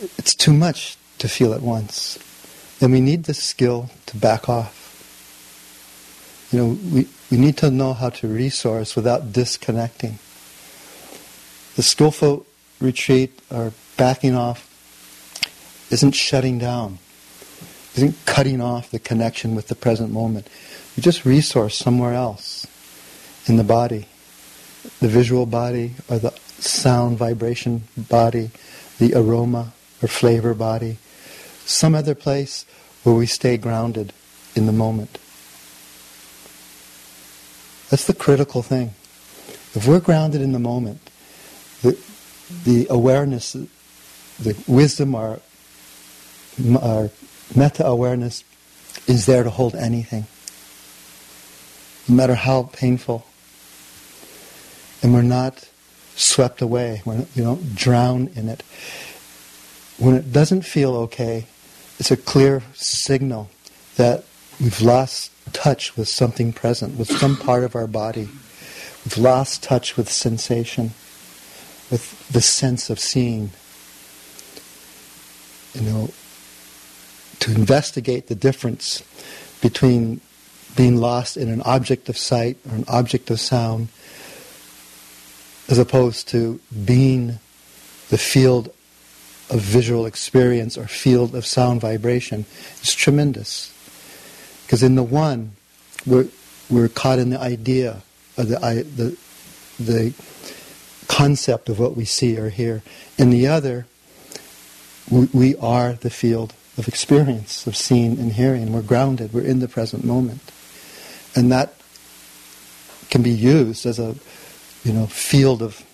it's 0.00 0.34
too 0.34 0.52
much 0.52 0.96
to 1.18 1.28
feel 1.28 1.52
at 1.52 1.62
once 1.62 2.18
then 2.78 2.92
we 2.92 3.00
need 3.00 3.24
the 3.24 3.34
skill 3.34 3.90
to 4.06 4.16
back 4.16 4.48
off. 4.48 4.76
You 6.52 6.58
know, 6.58 6.78
we, 6.92 7.08
we 7.30 7.36
need 7.36 7.56
to 7.58 7.70
know 7.70 7.92
how 7.92 8.10
to 8.10 8.28
resource 8.28 8.94
without 8.94 9.32
disconnecting. 9.32 10.18
The 11.76 11.82
skillful 11.82 12.46
retreat 12.80 13.38
or 13.50 13.72
backing 13.96 14.34
off 14.34 14.64
isn't 15.90 16.12
shutting 16.12 16.58
down, 16.58 16.98
isn't 17.96 18.16
cutting 18.26 18.60
off 18.60 18.90
the 18.90 18.98
connection 18.98 19.54
with 19.54 19.68
the 19.68 19.74
present 19.74 20.12
moment. 20.12 20.48
We 20.96 21.02
just 21.02 21.24
resource 21.24 21.76
somewhere 21.76 22.14
else 22.14 22.66
in 23.46 23.56
the 23.56 23.64
body, 23.64 24.06
the 25.00 25.08
visual 25.08 25.46
body 25.46 25.94
or 26.08 26.18
the 26.18 26.30
sound 26.58 27.18
vibration 27.18 27.84
body, 27.96 28.50
the 28.98 29.14
aroma 29.14 29.72
or 30.02 30.08
flavor 30.08 30.54
body, 30.54 30.98
some 31.64 31.94
other 31.94 32.14
place 32.14 32.64
where 33.02 33.14
we 33.14 33.26
stay 33.26 33.56
grounded 33.56 34.12
in 34.54 34.66
the 34.66 34.72
moment. 34.72 35.18
That's 37.90 38.06
the 38.06 38.14
critical 38.14 38.62
thing. 38.62 38.94
If 39.74 39.86
we're 39.86 40.00
grounded 40.00 40.40
in 40.40 40.52
the 40.52 40.58
moment, 40.58 41.00
the, 41.82 41.98
the 42.64 42.86
awareness, 42.90 43.52
the 43.52 44.56
wisdom, 44.66 45.14
our, 45.14 45.40
our 46.80 47.10
metta 47.54 47.86
awareness 47.86 48.44
is 49.06 49.26
there 49.26 49.42
to 49.42 49.50
hold 49.50 49.74
anything, 49.74 50.26
no 52.08 52.14
matter 52.14 52.34
how 52.34 52.64
painful. 52.72 53.24
And 55.02 55.14
we're 55.14 55.22
not 55.22 55.68
swept 56.16 56.60
away. 56.60 57.02
We 57.06 57.24
don't 57.36 57.74
drown 57.76 58.30
in 58.34 58.48
it. 58.48 58.64
When 59.98 60.14
it 60.14 60.32
doesn't 60.32 60.62
feel 60.62 60.94
okay, 60.96 61.46
it's 61.98 62.12
a 62.12 62.16
clear 62.16 62.62
signal 62.74 63.50
that 63.96 64.24
we've 64.60 64.80
lost 64.80 65.32
touch 65.52 65.96
with 65.96 66.08
something 66.08 66.52
present, 66.52 66.96
with 66.96 67.10
some 67.10 67.36
part 67.36 67.64
of 67.64 67.74
our 67.74 67.88
body. 67.88 68.28
We've 69.04 69.18
lost 69.18 69.62
touch 69.62 69.96
with 69.96 70.08
sensation, 70.08 70.92
with 71.90 72.28
the 72.28 72.40
sense 72.40 72.90
of 72.90 73.00
seeing. 73.00 73.50
you 75.74 75.82
know, 75.82 76.10
to 77.40 77.52
investigate 77.52 78.26
the 78.26 78.34
difference 78.34 79.02
between 79.60 80.20
being 80.76 80.96
lost 80.96 81.36
in 81.36 81.48
an 81.48 81.62
object 81.62 82.08
of 82.08 82.16
sight 82.16 82.56
or 82.68 82.76
an 82.76 82.84
object 82.88 83.30
of 83.30 83.40
sound 83.40 83.88
as 85.68 85.78
opposed 85.78 86.28
to 86.28 86.60
being 86.84 87.38
the 88.10 88.18
field 88.18 88.72
of 89.50 89.60
visual 89.60 90.06
experience 90.06 90.76
or 90.76 90.86
field 90.86 91.34
of 91.34 91.46
sound 91.46 91.80
vibration 91.80 92.44
is 92.82 92.94
tremendous. 92.94 93.72
Because 94.66 94.82
in 94.82 94.94
the 94.94 95.02
one, 95.02 95.52
we're, 96.06 96.28
we're 96.68 96.88
caught 96.88 97.18
in 97.18 97.30
the 97.30 97.40
idea 97.40 98.02
of 98.36 98.48
the, 98.48 98.58
the, 98.58 99.18
the 99.82 100.14
concept 101.08 101.68
of 101.68 101.78
what 101.78 101.96
we 101.96 102.04
see 102.04 102.38
or 102.38 102.50
hear. 102.50 102.82
In 103.16 103.30
the 103.30 103.46
other, 103.46 103.86
we, 105.10 105.28
we 105.32 105.56
are 105.56 105.94
the 105.94 106.10
field 106.10 106.52
of 106.76 106.86
experience, 106.86 107.66
of 107.66 107.76
seeing 107.76 108.18
and 108.18 108.32
hearing. 108.32 108.72
We're 108.72 108.82
grounded, 108.82 109.32
we're 109.32 109.42
in 109.42 109.60
the 109.60 109.68
present 109.68 110.04
moment. 110.04 110.40
And 111.34 111.50
that 111.50 111.74
can 113.10 113.22
be 113.22 113.30
used 113.30 113.86
as 113.86 113.98
a 113.98 114.14
you 114.84 114.92
know, 114.92 115.06
field 115.06 115.62
of 115.62 115.84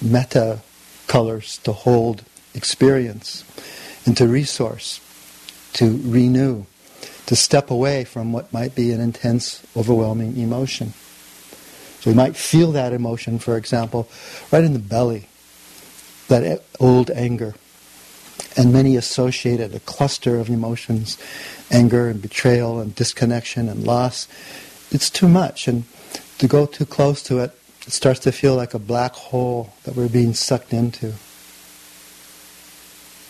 metta 0.00 0.60
colors 1.06 1.58
to 1.58 1.72
hold 1.72 2.24
experience 2.54 3.44
and 4.06 4.16
to 4.16 4.26
resource, 4.26 5.00
to 5.74 6.00
renew, 6.04 6.64
to 7.26 7.36
step 7.36 7.70
away 7.70 8.04
from 8.04 8.32
what 8.32 8.52
might 8.52 8.74
be 8.74 8.92
an 8.92 9.00
intense, 9.00 9.66
overwhelming 9.76 10.36
emotion. 10.36 10.92
So 12.00 12.10
we 12.10 12.14
might 12.14 12.36
feel 12.36 12.72
that 12.72 12.92
emotion, 12.92 13.38
for 13.38 13.56
example, 13.56 14.08
right 14.52 14.62
in 14.62 14.74
the 14.74 14.78
belly, 14.78 15.28
that 16.28 16.62
old 16.78 17.10
anger. 17.10 17.54
And 18.56 18.72
many 18.72 18.96
associated, 18.96 19.74
a 19.74 19.80
cluster 19.80 20.38
of 20.38 20.48
emotions, 20.48 21.18
anger 21.70 22.08
and 22.08 22.20
betrayal 22.20 22.78
and 22.78 22.94
disconnection 22.94 23.68
and 23.68 23.84
loss. 23.84 24.28
It's 24.90 25.10
too 25.10 25.28
much. 25.28 25.66
And 25.66 25.84
to 26.38 26.46
go 26.46 26.66
too 26.66 26.86
close 26.86 27.22
to 27.24 27.38
it, 27.40 27.52
it 27.86 27.92
starts 27.92 28.20
to 28.20 28.32
feel 28.32 28.54
like 28.54 28.74
a 28.74 28.78
black 28.78 29.12
hole 29.12 29.72
that 29.84 29.96
we're 29.96 30.08
being 30.08 30.34
sucked 30.34 30.72
into 30.72 31.14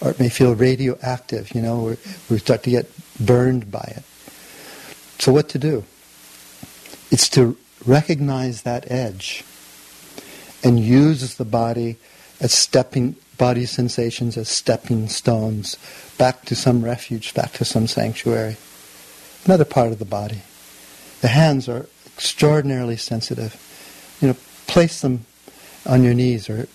or 0.05 0.11
it 0.11 0.21
may 0.21 0.29
feel 0.29 0.55
radioactive, 0.55 1.55
you 1.55 1.63
know, 1.63 1.97
we 2.29 2.39
start 2.39 2.63
to 2.65 2.71
get 2.71 2.91
burned 3.19 3.71
by 3.71 3.95
it. 3.97 4.05
So 5.19 5.33
what 5.33 5.49
to 5.51 5.59
do? 5.59 5.85
It's 7.11 7.29
to 7.31 7.57
recognize 7.87 8.63
that 8.63 8.91
edge 8.91 9.45
and 10.63 10.79
use 10.79 11.37
the 11.37 11.45
body 11.45 11.97
as 12.41 12.53
stepping 12.53 13.17
body 13.39 13.67
sensations 13.67 14.37
as 14.37 14.49
stepping 14.49 15.09
stones 15.09 15.77
back 16.19 16.45
to 16.45 16.55
some 16.55 16.85
refuge, 16.85 17.35
back 17.35 17.53
to 17.53 17.65
some 17.65 17.87
sanctuary. 17.87 18.57
Another 19.45 19.65
part 19.65 19.91
of 19.91 19.99
the 19.99 20.05
body. 20.05 20.43
The 21.21 21.29
hands 21.29 21.69
are 21.69 21.87
extraordinarily 22.17 22.97
sensitive. 22.97 23.57
You 24.21 24.29
know, 24.29 24.37
place 24.67 25.01
them 25.01 25.27
on 25.87 26.03
your 26.03 26.15
knees 26.15 26.49
or 26.49 26.69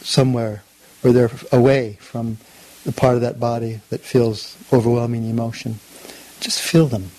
somewhere 0.00 0.62
where 1.02 1.12
they're 1.12 1.30
away 1.52 1.98
from 2.00 2.38
the 2.84 2.92
part 2.92 3.14
of 3.14 3.20
that 3.20 3.40
body 3.40 3.80
that 3.90 4.00
feels 4.00 4.56
overwhelming 4.72 5.28
emotion. 5.28 5.78
Just 6.40 6.60
feel 6.60 6.86
them. 6.86 7.10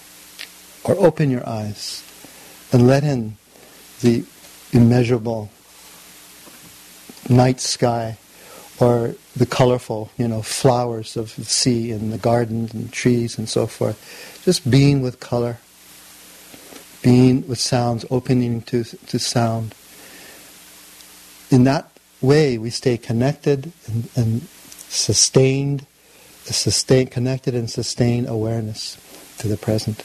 Or 0.84 0.96
open 0.98 1.30
your 1.30 1.48
eyes 1.48 2.04
and 2.72 2.88
let 2.88 3.04
in 3.04 3.38
the 4.02 4.24
immeasurable 4.72 5.50
night 7.28 7.60
sky 7.60 8.18
or 8.80 9.16
the 9.36 9.46
colorful, 9.46 10.10
you 10.18 10.28
know, 10.28 10.42
flowers 10.42 11.18
of 11.18 11.36
the 11.36 11.44
sea 11.44 11.92
and 11.92 12.14
the 12.14 12.18
gardens 12.18 12.74
and 12.74 12.92
trees 12.92 13.38
and 13.38 13.50
so 13.50 13.68
forth. 13.68 14.42
Just 14.46 14.70
being 14.70 15.02
with 15.02 15.20
color, 15.20 15.60
being 17.02 17.46
with 17.48 17.60
sounds, 17.60 18.06
opening 18.10 18.62
to, 18.64 18.84
to 18.84 19.20
sound. 19.20 19.76
In 21.52 21.66
that 21.66 21.92
way, 22.22 22.58
we 22.58 22.70
stay 22.70 22.98
connected 22.98 23.72
and, 23.88 24.10
and 24.16 24.48
sustained, 24.90 25.86
sustained, 26.44 27.12
connected 27.12 27.56
and 27.56 27.70
sustained 27.70 28.28
awareness 28.28 28.98
to 29.38 29.48
the 29.48 29.58
present. 29.58 30.04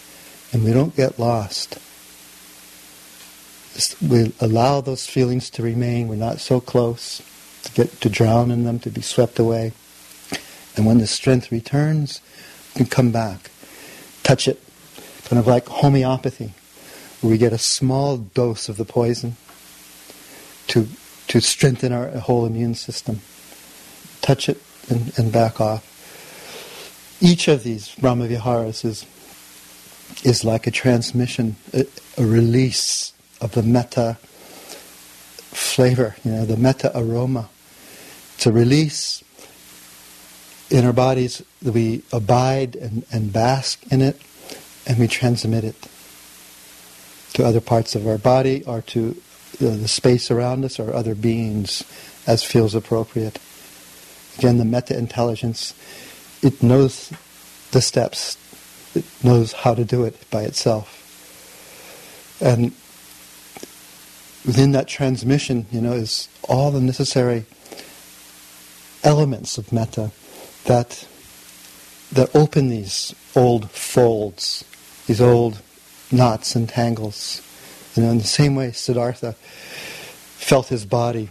And 0.53 0.65
we 0.65 0.73
don't 0.73 0.95
get 0.95 1.19
lost. 1.19 1.79
We 4.01 4.33
allow 4.41 4.81
those 4.81 5.07
feelings 5.07 5.51
to 5.51 5.63
remain. 5.63 6.07
We're 6.07 6.17
not 6.17 6.39
so 6.39 6.61
close 6.61 7.21
to 7.65 7.73
get 7.73 8.01
to 8.03 8.09
drown 8.09 8.51
in 8.51 8.65
them, 8.65 8.79
to 8.81 8.91
be 8.91 9.01
swept 9.01 9.39
away. 9.39 9.73
And 10.77 10.87
when 10.87 10.99
the 10.99 11.07
strength 11.07 11.51
returns, 11.51 12.21
we 12.75 12.81
can 12.81 12.87
come 12.87 13.11
back, 13.11 13.51
touch 14.23 14.47
it, 14.47 14.61
kind 15.25 15.41
of 15.41 15.47
like 15.47 15.67
homeopathy, 15.67 16.53
where 17.21 17.31
we 17.31 17.39
get 17.39 17.53
a 17.53 17.59
small 17.59 18.17
dose 18.17 18.69
of 18.69 18.77
the 18.77 18.85
poison 18.85 19.37
to 20.69 20.87
to 21.29 21.41
strengthen 21.41 21.93
our 21.93 22.11
whole 22.11 22.45
immune 22.47 22.75
system. 22.75 23.21
Touch 24.21 24.49
it, 24.49 24.63
and, 24.89 25.13
and 25.19 25.33
back 25.33 25.61
off. 25.61 25.91
Each 27.21 27.49
of 27.49 27.63
these 27.63 27.95
Brahmaviharas 27.97 28.85
is, 28.85 29.07
is 30.25 30.45
like 30.45 30.67
a 30.67 30.71
transmission, 30.71 31.57
a, 31.73 31.87
a 32.19 32.25
release 32.25 33.13
of 33.41 33.53
the 33.53 33.63
metta 33.63 34.19
flavor, 35.55 36.17
you 36.25 36.33
know, 36.33 36.45
the 36.45 36.57
metta 36.57 36.91
aroma. 36.99 37.49
A 38.47 38.53
release 38.53 39.25
in 40.69 40.85
our 40.85 40.93
bodies, 40.93 41.43
we 41.63 42.03
abide 42.13 42.77
and, 42.77 43.07
and 43.11 43.33
bask 43.33 43.83
in 43.91 44.03
it, 44.03 44.21
and 44.87 44.99
we 44.99 45.09
transmit 45.09 45.65
it 45.65 45.77
to 47.33 47.45
other 47.45 47.63
parts 47.63 47.95
of 47.95 48.07
our 48.07 48.19
body 48.19 48.63
or 48.65 48.83
to 48.83 49.17
uh, 49.55 49.77
the 49.77 49.89
space 49.89 50.31
around 50.31 50.65
us 50.65 50.79
or 50.79 50.93
other 50.93 51.15
beings 51.15 51.85
as 52.27 52.43
feels 52.43 52.75
appropriate. 52.75 53.39
Again, 54.39 54.59
the 54.59 54.65
metta 54.65 54.97
intelligence, 54.99 55.75
it 56.43 56.63
knows 56.63 57.13
the 57.71 57.81
steps, 57.81 58.37
it 58.95 59.05
knows 59.23 59.53
how 59.53 59.75
to 59.75 59.85
do 59.85 60.05
it 60.05 60.29
by 60.31 60.43
itself. 60.43 61.01
And 62.41 62.73
within 64.45 64.73
that 64.73 64.89
transmission, 64.89 65.67
you 65.71 65.81
know, 65.81 65.93
is 65.93 66.29
all 66.49 66.71
the 66.71 66.81
necessary 66.81 67.45
elements 69.03 69.59
of 69.59 69.73
metta 69.73 70.11
that 70.65 71.07
that 72.13 72.35
open 72.35 72.69
these 72.69 73.15
old 73.35 73.71
folds, 73.71 74.65
these 75.07 75.21
old 75.21 75.61
knots 76.13 76.55
and 76.55 76.69
tangles. 76.69 77.43
You 77.95 78.03
know, 78.05 78.11
in 78.11 78.19
the 78.19 78.25
same 78.25 78.55
way 78.55 78.73
Siddhartha 78.73 79.33
felt 79.33 80.69
his 80.69 80.85
body 80.85 81.31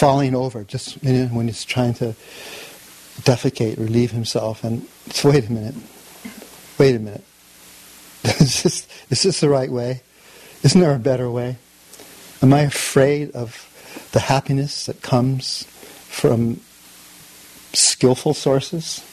falling 0.00 0.34
over 0.34 0.64
just 0.64 1.02
you 1.04 1.12
know, 1.12 1.26
when 1.26 1.46
he's 1.46 1.62
trying 1.62 1.92
to 1.92 2.14
defecate, 3.20 3.78
relieve 3.78 4.12
himself. 4.12 4.64
And 4.64 4.88
wait 5.22 5.46
a 5.46 5.52
minute, 5.52 5.74
wait 6.78 6.96
a 6.96 6.98
minute. 6.98 7.24
is, 8.24 8.62
this, 8.62 8.88
is 9.10 9.22
this 9.24 9.40
the 9.40 9.50
right 9.50 9.70
way? 9.70 10.00
Isn't 10.62 10.80
there 10.80 10.94
a 10.94 10.98
better 10.98 11.30
way? 11.30 11.58
Am 12.40 12.54
I 12.54 12.60
afraid 12.60 13.32
of 13.32 13.68
the 14.12 14.20
happiness 14.20 14.86
that 14.86 15.02
comes 15.02 15.64
from 16.08 16.60
skillful 17.74 18.32
sources? 18.32 19.04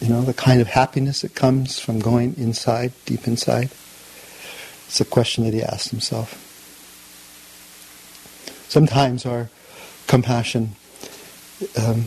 You 0.00 0.10
know, 0.10 0.20
the 0.20 0.34
kind 0.34 0.60
of 0.60 0.66
happiness 0.66 1.22
that 1.22 1.34
comes 1.34 1.80
from 1.80 2.00
going 2.00 2.34
inside, 2.36 2.92
deep 3.06 3.26
inside? 3.26 3.70
It's 4.88 5.00
a 5.00 5.06
question 5.06 5.44
that 5.44 5.54
he 5.54 5.62
asked 5.62 5.88
himself. 5.88 6.42
Sometimes 8.68 9.24
our 9.24 9.48
compassion, 10.06 10.72
um, 11.76 12.06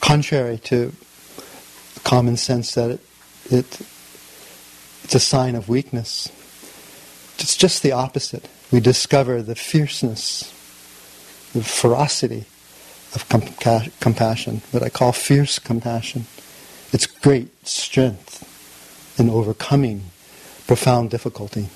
contrary 0.00 0.58
to 0.58 0.92
common 2.04 2.36
sense 2.36 2.74
that 2.74 2.90
it, 2.90 3.00
it 3.50 3.80
it's 5.04 5.14
a 5.14 5.20
sign 5.20 5.54
of 5.54 5.68
weakness. 5.68 6.28
It's 7.38 7.56
just 7.56 7.82
the 7.82 7.92
opposite. 7.92 8.48
We 8.70 8.80
discover 8.80 9.40
the 9.42 9.54
fierceness, 9.54 10.52
the 11.54 11.62
ferocity 11.62 12.44
of 13.14 13.26
compa- 13.28 13.90
compassion, 14.00 14.60
what 14.70 14.82
I 14.82 14.90
call 14.90 15.12
fierce 15.12 15.58
compassion. 15.58 16.26
It's 16.92 17.06
great 17.06 17.66
strength 17.66 18.44
in 19.18 19.30
overcoming 19.30 20.10
profound 20.66 21.10
difficulty. 21.10 21.68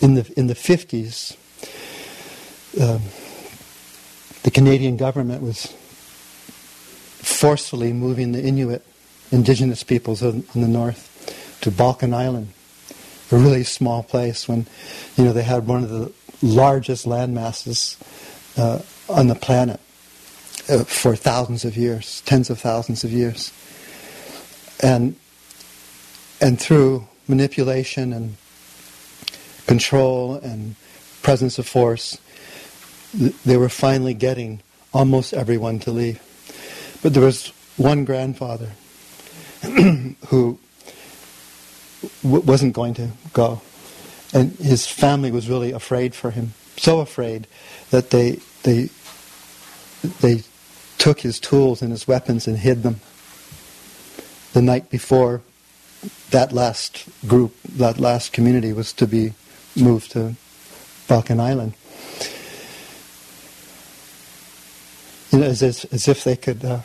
In 0.00 0.14
the 0.14 0.32
in 0.36 0.46
the 0.46 0.54
50s, 0.54 1.36
um, 2.80 3.02
the 4.42 4.50
Canadian 4.50 4.96
government 4.96 5.42
was 5.42 5.66
forcefully 7.22 7.92
moving 7.92 8.32
the 8.32 8.42
Inuit 8.42 8.84
indigenous 9.30 9.82
peoples 9.84 10.22
in, 10.22 10.44
the 10.54 10.68
north 10.68 11.06
to 11.60 11.70
Balkan 11.70 12.14
Island, 12.14 12.52
a 13.30 13.36
really 13.36 13.64
small 13.64 14.02
place 14.02 14.48
when 14.48 14.66
you 15.16 15.24
know 15.24 15.32
they 15.32 15.42
had 15.42 15.66
one 15.66 15.84
of 15.84 15.90
the 15.90 16.12
largest 16.42 17.06
land 17.06 17.34
masses 17.34 17.96
uh, 18.56 18.80
on 19.08 19.28
the 19.28 19.34
planet 19.34 19.80
uh, 20.68 20.84
for 20.84 21.16
thousands 21.16 21.64
of 21.64 21.76
years, 21.76 22.22
tens 22.22 22.50
of 22.50 22.58
thousands 22.58 23.04
of 23.04 23.12
years. 23.12 23.52
And, 24.82 25.16
and 26.40 26.58
through 26.58 27.06
manipulation 27.28 28.12
and 28.12 28.36
control 29.70 30.34
and 30.34 30.74
presence 31.22 31.56
of 31.56 31.64
force, 31.64 32.18
they 33.46 33.56
were 33.56 33.68
finally 33.68 34.14
getting 34.14 34.60
almost 34.92 35.32
everyone 35.32 35.78
to 35.78 35.92
leave. 35.92 36.18
But 37.04 37.14
there 37.14 37.22
was 37.22 37.52
one 37.76 38.04
grandfather 38.04 38.70
who 40.26 40.58
w- 42.24 42.42
wasn't 42.42 42.72
going 42.72 42.94
to 42.94 43.10
go. 43.32 43.62
And 44.34 44.50
his 44.56 44.88
family 44.88 45.30
was 45.30 45.48
really 45.48 45.70
afraid 45.70 46.16
for 46.16 46.32
him, 46.32 46.52
so 46.76 46.98
afraid 46.98 47.46
that 47.90 48.10
they, 48.10 48.40
they, 48.64 48.90
they 50.20 50.42
took 50.98 51.20
his 51.20 51.38
tools 51.38 51.80
and 51.80 51.92
his 51.92 52.08
weapons 52.08 52.48
and 52.48 52.58
hid 52.58 52.82
them. 52.82 53.00
The 54.52 54.62
night 54.62 54.90
before 54.90 55.42
that 56.30 56.50
last 56.50 57.08
group, 57.28 57.54
that 57.62 58.00
last 58.00 58.32
community 58.32 58.72
was 58.72 58.92
to 58.94 59.06
be 59.06 59.34
moved 59.76 60.12
to 60.12 60.34
Bacan 61.08 61.40
Island. 61.40 61.74
You 65.30 65.38
know, 65.40 65.46
as, 65.46 65.62
as, 65.62 65.84
as 65.86 66.08
if 66.08 66.24
they 66.24 66.36
could 66.36 66.64
uh, 66.64 66.80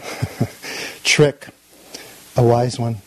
trick 1.04 1.48
a 2.36 2.44
wise 2.44 2.80
one. 2.80 2.98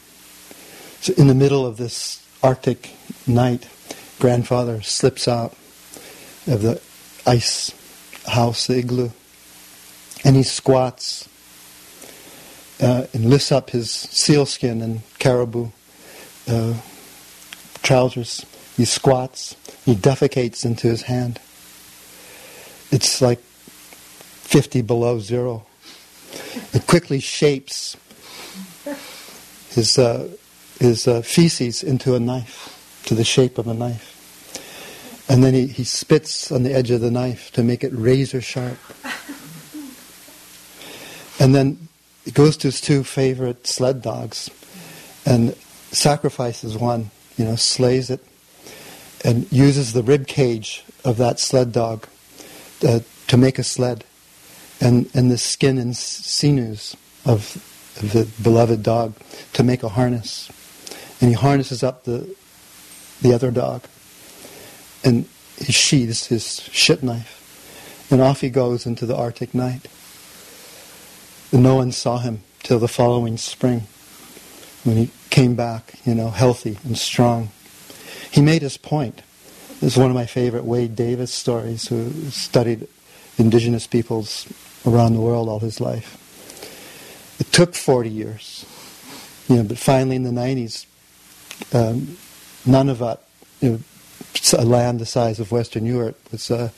So 1.00 1.12
in 1.14 1.28
the 1.28 1.34
middle 1.34 1.64
of 1.64 1.76
this 1.76 2.24
Arctic 2.42 2.94
night, 3.26 3.68
grandfather 4.18 4.82
slips 4.82 5.28
out 5.28 5.52
of 6.46 6.62
the 6.62 6.80
ice 7.26 7.72
house, 8.26 8.66
the 8.66 8.78
igloo, 8.78 9.10
and 10.24 10.36
he 10.36 10.42
squats 10.42 11.28
uh, 12.80 13.06
and 13.12 13.28
lifts 13.28 13.52
up 13.52 13.70
his 13.70 13.90
sealskin 13.90 14.82
and 14.82 15.02
caribou 15.18 15.68
uh, 16.48 16.74
trousers. 17.82 18.44
He 18.76 18.84
squats, 18.84 19.56
he 19.88 19.94
defecates 19.94 20.66
into 20.66 20.86
his 20.86 21.00
hand. 21.00 21.40
It's 22.90 23.22
like 23.22 23.38
50 23.40 24.82
below 24.82 25.18
zero. 25.18 25.64
It 26.74 26.86
quickly 26.86 27.20
shapes 27.20 27.96
his, 29.70 29.98
uh, 29.98 30.28
his 30.78 31.08
uh, 31.08 31.22
feces 31.22 31.82
into 31.82 32.14
a 32.14 32.20
knife, 32.20 33.02
to 33.06 33.14
the 33.14 33.24
shape 33.24 33.56
of 33.56 33.66
a 33.66 33.72
knife. 33.72 35.24
And 35.26 35.42
then 35.42 35.54
he, 35.54 35.68
he 35.68 35.84
spits 35.84 36.52
on 36.52 36.64
the 36.64 36.74
edge 36.74 36.90
of 36.90 37.00
the 37.00 37.10
knife 37.10 37.50
to 37.52 37.62
make 37.62 37.82
it 37.82 37.92
razor 37.94 38.42
sharp. 38.42 38.76
And 41.40 41.54
then 41.54 41.88
he 42.26 42.30
goes 42.30 42.58
to 42.58 42.68
his 42.68 42.82
two 42.82 43.04
favorite 43.04 43.66
sled 43.66 44.02
dogs 44.02 44.50
and 45.24 45.56
sacrifices 45.92 46.76
one, 46.76 47.10
you 47.38 47.46
know, 47.46 47.56
slays 47.56 48.10
it, 48.10 48.22
and 49.24 49.50
uses 49.52 49.92
the 49.92 50.02
rib 50.02 50.26
cage 50.26 50.84
of 51.04 51.16
that 51.16 51.40
sled 51.40 51.72
dog 51.72 52.06
uh, 52.86 53.00
to 53.26 53.36
make 53.36 53.58
a 53.58 53.64
sled, 53.64 54.04
and, 54.80 55.10
and 55.14 55.30
the 55.30 55.38
skin 55.38 55.78
and 55.78 55.96
sinews 55.96 56.96
of, 57.24 57.64
the 57.98 58.28
beloved 58.40 58.82
dog 58.82 59.14
to 59.52 59.64
make 59.64 59.82
a 59.82 59.88
harness. 59.88 60.50
And 61.20 61.30
he 61.30 61.34
harnesses 61.34 61.82
up 61.82 62.04
the, 62.04 62.32
the 63.20 63.34
other 63.34 63.50
dog, 63.50 63.82
and 65.02 65.26
he 65.56 65.72
sheathes 65.72 66.26
his 66.26 66.60
shit 66.70 67.02
knife, 67.02 68.06
and 68.10 68.20
off 68.20 68.40
he 68.40 68.50
goes 68.50 68.86
into 68.86 69.04
the 69.04 69.16
Arctic 69.16 69.52
night. 69.52 69.88
And 71.50 71.62
no 71.62 71.76
one 71.76 71.90
saw 71.90 72.18
him 72.18 72.42
till 72.62 72.78
the 72.78 72.88
following 72.88 73.36
spring 73.36 73.88
when 74.84 74.96
he 74.96 75.10
came 75.30 75.56
back, 75.56 75.94
you 76.04 76.14
know, 76.14 76.30
healthy 76.30 76.78
and 76.84 76.96
strong. 76.96 77.50
He 78.30 78.40
made 78.42 78.62
his 78.62 78.76
point. 78.76 79.22
This 79.80 79.92
is 79.92 79.98
one 79.98 80.10
of 80.10 80.14
my 80.14 80.26
favorite 80.26 80.64
Wade 80.64 80.96
Davis 80.96 81.32
stories, 81.32 81.88
who 81.88 82.10
studied 82.30 82.88
indigenous 83.38 83.86
peoples 83.86 84.46
around 84.86 85.14
the 85.14 85.20
world 85.20 85.48
all 85.48 85.60
his 85.60 85.80
life. 85.80 86.16
It 87.38 87.52
took 87.52 87.74
40 87.74 88.10
years, 88.10 88.66
you 89.48 89.56
know, 89.56 89.62
but 89.62 89.78
finally 89.78 90.16
in 90.16 90.24
the 90.24 90.30
90s, 90.30 90.86
um, 91.72 92.16
Nunavut, 92.66 93.18
you 93.60 93.70
know, 93.70 93.78
a 94.58 94.64
land 94.64 95.00
the 95.00 95.06
size 95.06 95.38
of 95.40 95.52
Western 95.52 95.86
Europe, 95.86 96.18
was 96.32 96.50
uh, 96.50 96.70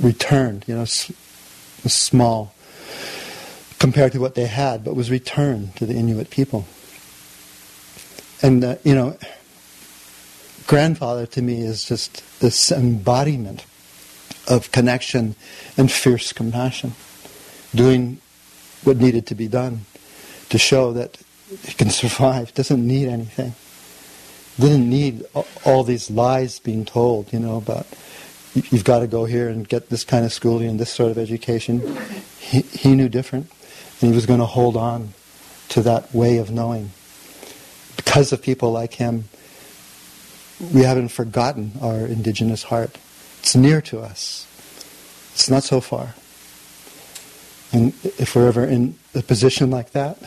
returned, 0.00 0.64
you 0.66 0.74
know, 0.74 0.82
s- 0.82 1.12
small 1.86 2.54
compared 3.78 4.12
to 4.12 4.20
what 4.20 4.34
they 4.34 4.46
had, 4.46 4.84
but 4.84 4.94
was 4.94 5.10
returned 5.10 5.74
to 5.76 5.86
the 5.86 5.94
Inuit 5.94 6.30
people. 6.30 6.66
And, 8.42 8.64
uh, 8.64 8.76
you 8.84 8.94
know, 8.94 9.16
grandfather 10.66 11.26
to 11.26 11.42
me 11.42 11.60
is 11.62 11.84
just 11.84 12.22
this 12.40 12.72
embodiment 12.72 13.64
of 14.48 14.72
connection 14.72 15.36
and 15.76 15.90
fierce 15.90 16.32
compassion, 16.32 16.94
doing 17.74 18.20
what 18.84 18.96
needed 18.96 19.26
to 19.28 19.34
be 19.34 19.48
done 19.48 19.82
to 20.48 20.58
show 20.58 20.92
that 20.92 21.18
he 21.64 21.72
can 21.74 21.90
survive, 21.90 22.52
doesn't 22.54 22.86
need 22.86 23.08
anything. 23.08 23.54
Didn't 24.58 24.88
need 24.88 25.24
all 25.64 25.82
these 25.82 26.10
lies 26.10 26.58
being 26.58 26.84
told, 26.84 27.32
you 27.32 27.38
know, 27.38 27.56
about 27.56 27.86
you've 28.54 28.84
got 28.84 28.98
to 28.98 29.06
go 29.06 29.24
here 29.24 29.48
and 29.48 29.66
get 29.66 29.88
this 29.88 30.04
kind 30.04 30.26
of 30.26 30.32
schooling 30.32 30.68
and 30.68 30.78
this 30.78 30.90
sort 30.90 31.10
of 31.10 31.16
education. 31.16 31.96
He, 32.38 32.60
he 32.60 32.94
knew 32.94 33.08
different, 33.08 33.50
and 34.00 34.10
he 34.10 34.14
was 34.14 34.26
going 34.26 34.40
to 34.40 34.46
hold 34.46 34.76
on 34.76 35.14
to 35.70 35.82
that 35.82 36.14
way 36.14 36.36
of 36.36 36.50
knowing. 36.50 36.90
Because 37.96 38.32
of 38.32 38.42
people 38.42 38.72
like 38.72 38.94
him, 38.94 39.24
we 40.70 40.82
haven't 40.82 41.08
forgotten 41.08 41.72
our 41.80 42.06
indigenous 42.06 42.64
heart. 42.64 42.98
It's 43.40 43.56
near 43.56 43.80
to 43.82 44.00
us. 44.00 44.46
It's 45.34 45.50
not 45.50 45.64
so 45.64 45.80
far. 45.80 46.14
And 47.72 47.94
if 48.04 48.36
we're 48.36 48.46
ever 48.46 48.64
in 48.64 48.96
a 49.14 49.22
position 49.22 49.70
like 49.70 49.92
that, 49.92 50.18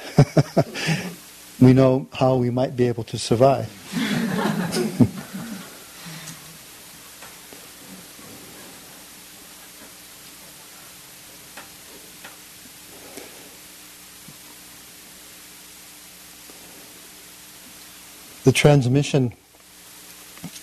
we 1.59 1.73
know 1.73 2.07
how 2.11 2.35
we 2.35 2.49
might 2.49 2.75
be 2.75 2.87
able 2.87 3.03
to 3.05 3.17
survive. 3.17 3.71
the 18.43 18.51
transmission 18.51 19.33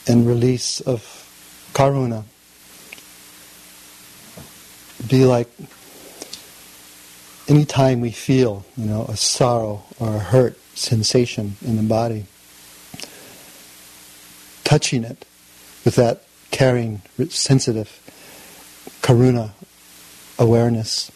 and 0.06 0.26
release 0.26 0.80
of 0.80 1.00
karuna. 1.74 2.24
Be 5.08 5.24
like 5.24 5.48
any 7.48 7.64
time 7.64 8.00
we 8.00 8.10
feel, 8.10 8.64
you 8.76 8.86
know, 8.86 9.04
a 9.04 9.16
sorrow 9.16 9.84
or 9.98 10.16
a 10.16 10.18
hurt 10.18 10.58
sensation 10.74 11.56
in 11.62 11.76
the 11.76 11.82
body, 11.82 12.26
touching 14.64 15.04
it 15.04 15.24
with 15.84 15.96
that 15.96 16.24
caring, 16.50 17.02
sensitive 17.28 17.98
karuna 19.02 19.50
awareness, 20.38 21.10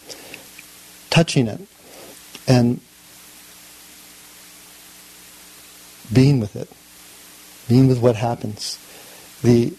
touching 1.11 1.47
it 1.47 1.61
and 2.47 2.81
being 6.13 6.41
with 6.41 6.57
it, 6.57 6.71
being 7.69 7.89
with 7.89 7.99
what 7.99 8.17
happens. 8.17 8.79
The 9.43 9.75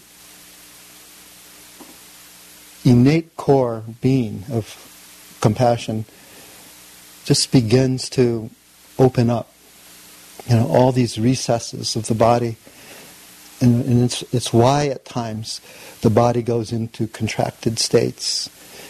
innate 2.84 3.36
core 3.36 3.82
being 4.00 4.44
of 4.50 5.36
compassion 5.40 6.04
just 7.24 7.52
begins 7.52 8.08
to 8.10 8.50
open 8.98 9.30
up. 9.30 9.52
You 10.46 10.56
know, 10.56 10.68
all 10.68 10.92
these 10.92 11.18
recesses 11.18 11.96
of 11.96 12.06
the 12.06 12.14
body. 12.14 12.56
And, 13.60 13.84
and 13.84 14.04
it's, 14.04 14.22
it's 14.32 14.52
why 14.52 14.86
at 14.86 15.04
times 15.04 15.60
the 16.00 16.10
body 16.10 16.42
goes 16.42 16.72
into 16.72 17.06
contracted 17.08 17.78
states. 17.78 18.48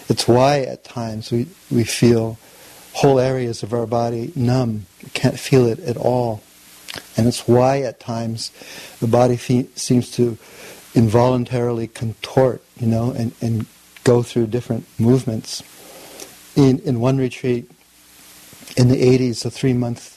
It's 0.09 0.29
why 0.29 0.61
at 0.61 0.85
times 0.85 1.33
we, 1.33 1.49
we 1.71 1.85
feel 1.85 2.39
whole 2.93 3.19
areas 3.19 3.63
of 3.63 3.73
our 3.73 3.87
body 3.87 4.33
numb, 4.35 4.87
can't 5.15 5.39
feel 5.39 5.67
it 5.67 5.79
at 5.81 5.97
all. 5.97 6.43
And 7.17 7.27
it's 7.27 7.47
why 7.47 7.81
at 7.83 8.01
times 8.01 8.51
the 9.01 9.07
body 9.07 9.37
fe- 9.37 9.69
seems 9.75 10.11
to 10.13 10.39
involuntarily 10.95 11.87
contort, 11.87 12.63
you 12.79 12.87
know, 12.87 13.11
and, 13.11 13.33
and 13.41 13.67
go 14.05 14.23
through 14.23 14.47
different 14.47 14.87
movements. 14.99 15.63
In, 16.57 16.81
in 16.81 17.01
one 17.01 17.19
retreat 17.19 17.71
in 18.77 18.89
the 18.89 18.97
80s, 18.97 19.45
a 19.45 19.51
three 19.51 19.73
month 19.73 20.15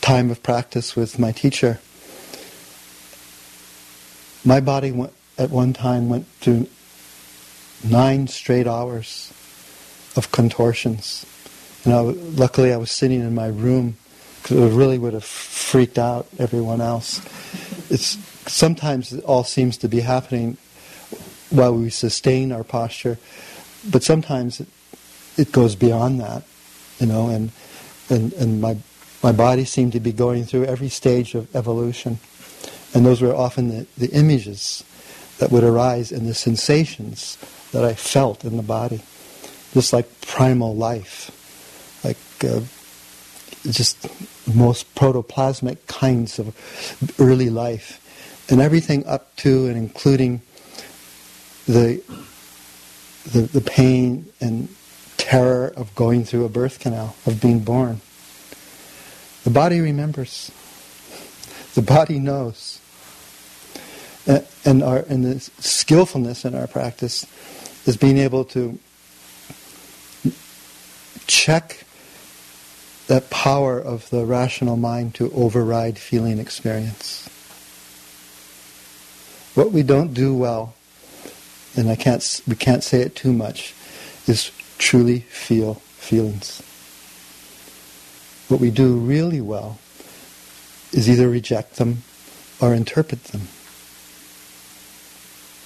time 0.00 0.30
of 0.30 0.42
practice 0.42 0.96
with 0.96 1.18
my 1.18 1.32
teacher, 1.32 1.80
my 4.44 4.60
body 4.60 4.92
went, 4.92 5.12
at 5.38 5.50
one 5.50 5.72
time 5.72 6.08
went 6.08 6.26
through 6.40 6.68
nine 7.84 8.26
straight 8.26 8.66
hours 8.66 9.32
of 10.16 10.30
contortions. 10.32 11.26
You 11.84 11.92
know, 11.92 12.04
luckily 12.34 12.72
I 12.72 12.76
was 12.76 12.90
sitting 12.90 13.20
in 13.20 13.34
my 13.34 13.48
room 13.48 13.96
it 14.50 14.72
really 14.72 14.98
would 14.98 15.12
have 15.12 15.24
freaked 15.24 15.98
out 15.98 16.26
everyone 16.38 16.80
else. 16.80 17.20
It's 17.90 18.18
sometimes 18.50 19.12
it 19.12 19.24
all 19.24 19.44
seems 19.44 19.76
to 19.78 19.88
be 19.88 20.00
happening 20.00 20.56
while 21.50 21.74
we 21.74 21.90
sustain 21.90 22.52
our 22.52 22.64
posture, 22.64 23.18
but 23.90 24.02
sometimes 24.02 24.60
it, 24.60 24.68
it 25.36 25.52
goes 25.52 25.76
beyond 25.76 26.20
that, 26.20 26.44
you 26.98 27.06
know, 27.06 27.28
and 27.28 27.50
and 28.08 28.32
and 28.34 28.60
my 28.60 28.76
my 29.22 29.32
body 29.32 29.64
seemed 29.64 29.92
to 29.92 30.00
be 30.00 30.12
going 30.12 30.44
through 30.44 30.64
every 30.64 30.88
stage 30.88 31.34
of 31.34 31.54
evolution, 31.54 32.18
and 32.94 33.04
those 33.04 33.22
were 33.22 33.34
often 33.34 33.68
the, 33.68 33.86
the 33.96 34.10
images 34.12 34.84
that 35.38 35.50
would 35.50 35.64
arise 35.64 36.12
and 36.12 36.26
the 36.26 36.34
sensations 36.34 37.36
that 37.72 37.84
I 37.84 37.94
felt 37.94 38.44
in 38.44 38.56
the 38.56 38.62
body, 38.62 39.02
just 39.72 39.92
like 39.92 40.20
primal 40.20 40.74
life, 40.74 41.30
like 42.04 42.16
uh, 42.44 42.60
just 43.70 44.08
most 44.54 44.94
protoplasmic 44.94 45.78
kinds 45.86 46.38
of 46.38 46.54
early 47.18 47.50
life, 47.50 48.00
and 48.50 48.60
everything 48.60 49.04
up 49.06 49.34
to 49.36 49.66
and 49.66 49.76
including 49.76 50.40
the 51.66 52.02
the, 53.32 53.42
the 53.42 53.60
pain 53.60 54.26
and 54.40 54.68
terror 55.16 55.72
of 55.76 55.94
going 55.94 56.24
through 56.24 56.44
a 56.44 56.48
birth 56.48 56.78
canal, 56.78 57.16
of 57.26 57.40
being 57.40 57.60
born. 57.60 58.00
The 59.44 59.50
body 59.50 59.80
remembers. 59.80 60.52
The 61.74 61.82
body 61.82 62.18
knows. 62.18 62.80
And, 64.64 64.82
our 64.82 65.04
and 65.08 65.24
the 65.24 65.38
skillfulness 65.38 66.44
in 66.44 66.54
our 66.54 66.66
practice 66.66 67.26
is 67.86 67.96
being 67.96 68.18
able 68.18 68.44
to 68.46 68.78
check 71.28 71.84
that 73.06 73.30
power 73.30 73.78
of 73.78 74.10
the 74.10 74.26
rational 74.26 74.76
mind 74.76 75.14
to 75.14 75.32
override 75.32 75.98
feeling 75.98 76.38
experience. 76.38 77.28
What 79.54 79.72
we 79.72 79.82
don't 79.82 80.12
do 80.12 80.34
well, 80.34 80.74
and 81.76 81.88
I 81.88 81.96
can't, 81.96 82.42
we 82.46 82.56
can't 82.56 82.82
say 82.82 83.00
it 83.00 83.14
too 83.14 83.32
much, 83.32 83.74
is 84.26 84.50
truly 84.78 85.20
feel 85.20 85.74
feelings. 85.74 86.62
What 88.48 88.60
we 88.60 88.70
do 88.70 88.96
really 88.96 89.40
well 89.40 89.78
is 90.92 91.08
either 91.08 91.28
reject 91.28 91.76
them 91.76 92.02
or 92.60 92.74
interpret 92.74 93.24
them. 93.24 93.48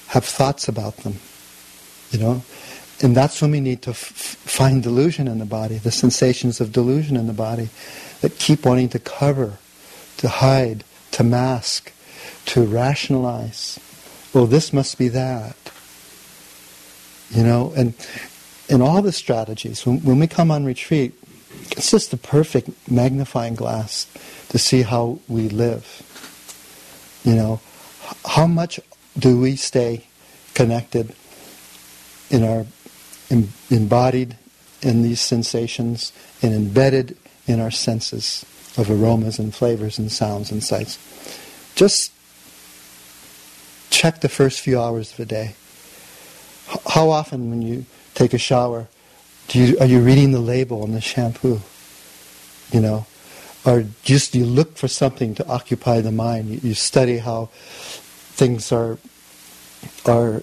Have 0.09 0.25
thoughts 0.25 0.69
about 0.69 0.97
them, 0.99 1.17
you 2.11 2.19
know? 2.19 2.43
And 3.03 3.17
that's 3.17 3.41
when 3.41 3.51
we 3.51 3.61
need 3.61 3.83
to 3.83 3.91
f- 3.91 3.97
find 3.97 4.83
delusion 4.83 5.27
in 5.27 5.39
the 5.39 5.47
body, 5.47 5.79
the 5.79 5.91
sensations 5.91 6.61
of 6.61 6.73
delusion 6.73 7.17
in 7.17 7.27
the 7.27 7.33
body 7.33 7.71
that 8.21 8.39
keep 8.39 8.67
wanting 8.67 8.91
to 8.91 8.99
cover, 8.99 9.59
to 10.19 10.29
hide, 10.29 10.85
to 11.13 11.25
mask, 11.25 11.93
to 12.47 12.65
rationalize. 12.65 13.79
Well, 14.35 14.47
this 14.47 14.73
must 14.73 14.99
be 14.99 15.09
that. 15.09 15.57
You 17.31 17.45
know, 17.45 17.73
and 17.75 17.95
in 18.69 18.83
all 18.83 19.01
the 19.01 19.13
strategies, 19.13 19.87
when, 19.87 20.03
when 20.05 20.19
we 20.19 20.27
come 20.27 20.51
on 20.51 20.65
retreat, 20.65 21.15
it's 21.73 21.91
just 21.91 22.11
the 22.11 22.17
perfect 22.17 22.71
magnifying 22.91 23.55
glass 23.55 24.07
to 24.51 24.59
see 24.59 24.83
how 24.83 25.21
we 25.27 25.49
live. 25.49 26.03
You 27.25 27.35
know, 27.35 27.61
how 28.27 28.47
much 28.47 28.79
do 29.19 29.41
we 29.41 29.57
stay 29.57 30.07
connected 30.55 31.15
in 32.31 32.45
our 32.45 32.67
embodied 33.31 34.37
in 34.83 35.03
these 35.03 35.21
sensations 35.21 36.13
and 36.43 36.55
embedded 36.55 37.17
in 37.47 37.61
our 37.61 37.71
senses 37.71 38.45
of 38.77 38.91
aromas 38.91 39.39
and 39.39 39.55
flavors 39.55 39.99
and 39.99 40.11
sounds 40.11 40.51
and 40.51 40.63
sights. 40.63 40.99
Just 41.75 42.13
check 43.91 44.21
the 44.21 44.29
first 44.29 44.61
few 44.61 44.81
hours 44.81 45.13
of 45.13 45.21
a 45.21 45.25
day. 45.25 45.55
How 46.89 47.11
often, 47.11 47.51
when 47.51 47.63
you 47.63 47.85
take 48.15 48.33
a 48.33 48.39
shower, 48.39 48.89
do 49.49 49.59
you, 49.59 49.79
are 49.79 49.87
you 49.87 50.01
reading 50.01 50.31
the 50.31 50.41
label 50.41 50.83
on 50.83 50.93
the 50.93 51.01
shampoo? 51.01 51.61
You 52.71 52.81
know, 52.81 53.07
or 53.65 53.85
just 54.03 54.35
you 54.35 54.45
look 54.45 54.77
for 54.77 54.87
something 54.87 55.35
to 55.35 55.47
occupy 55.49 56.01
the 56.01 56.13
mind. 56.13 56.49
You, 56.49 56.61
you 56.63 56.75
study 56.75 57.19
how 57.19 57.47
things 58.37 58.71
are 58.71 58.99
are 60.07 60.43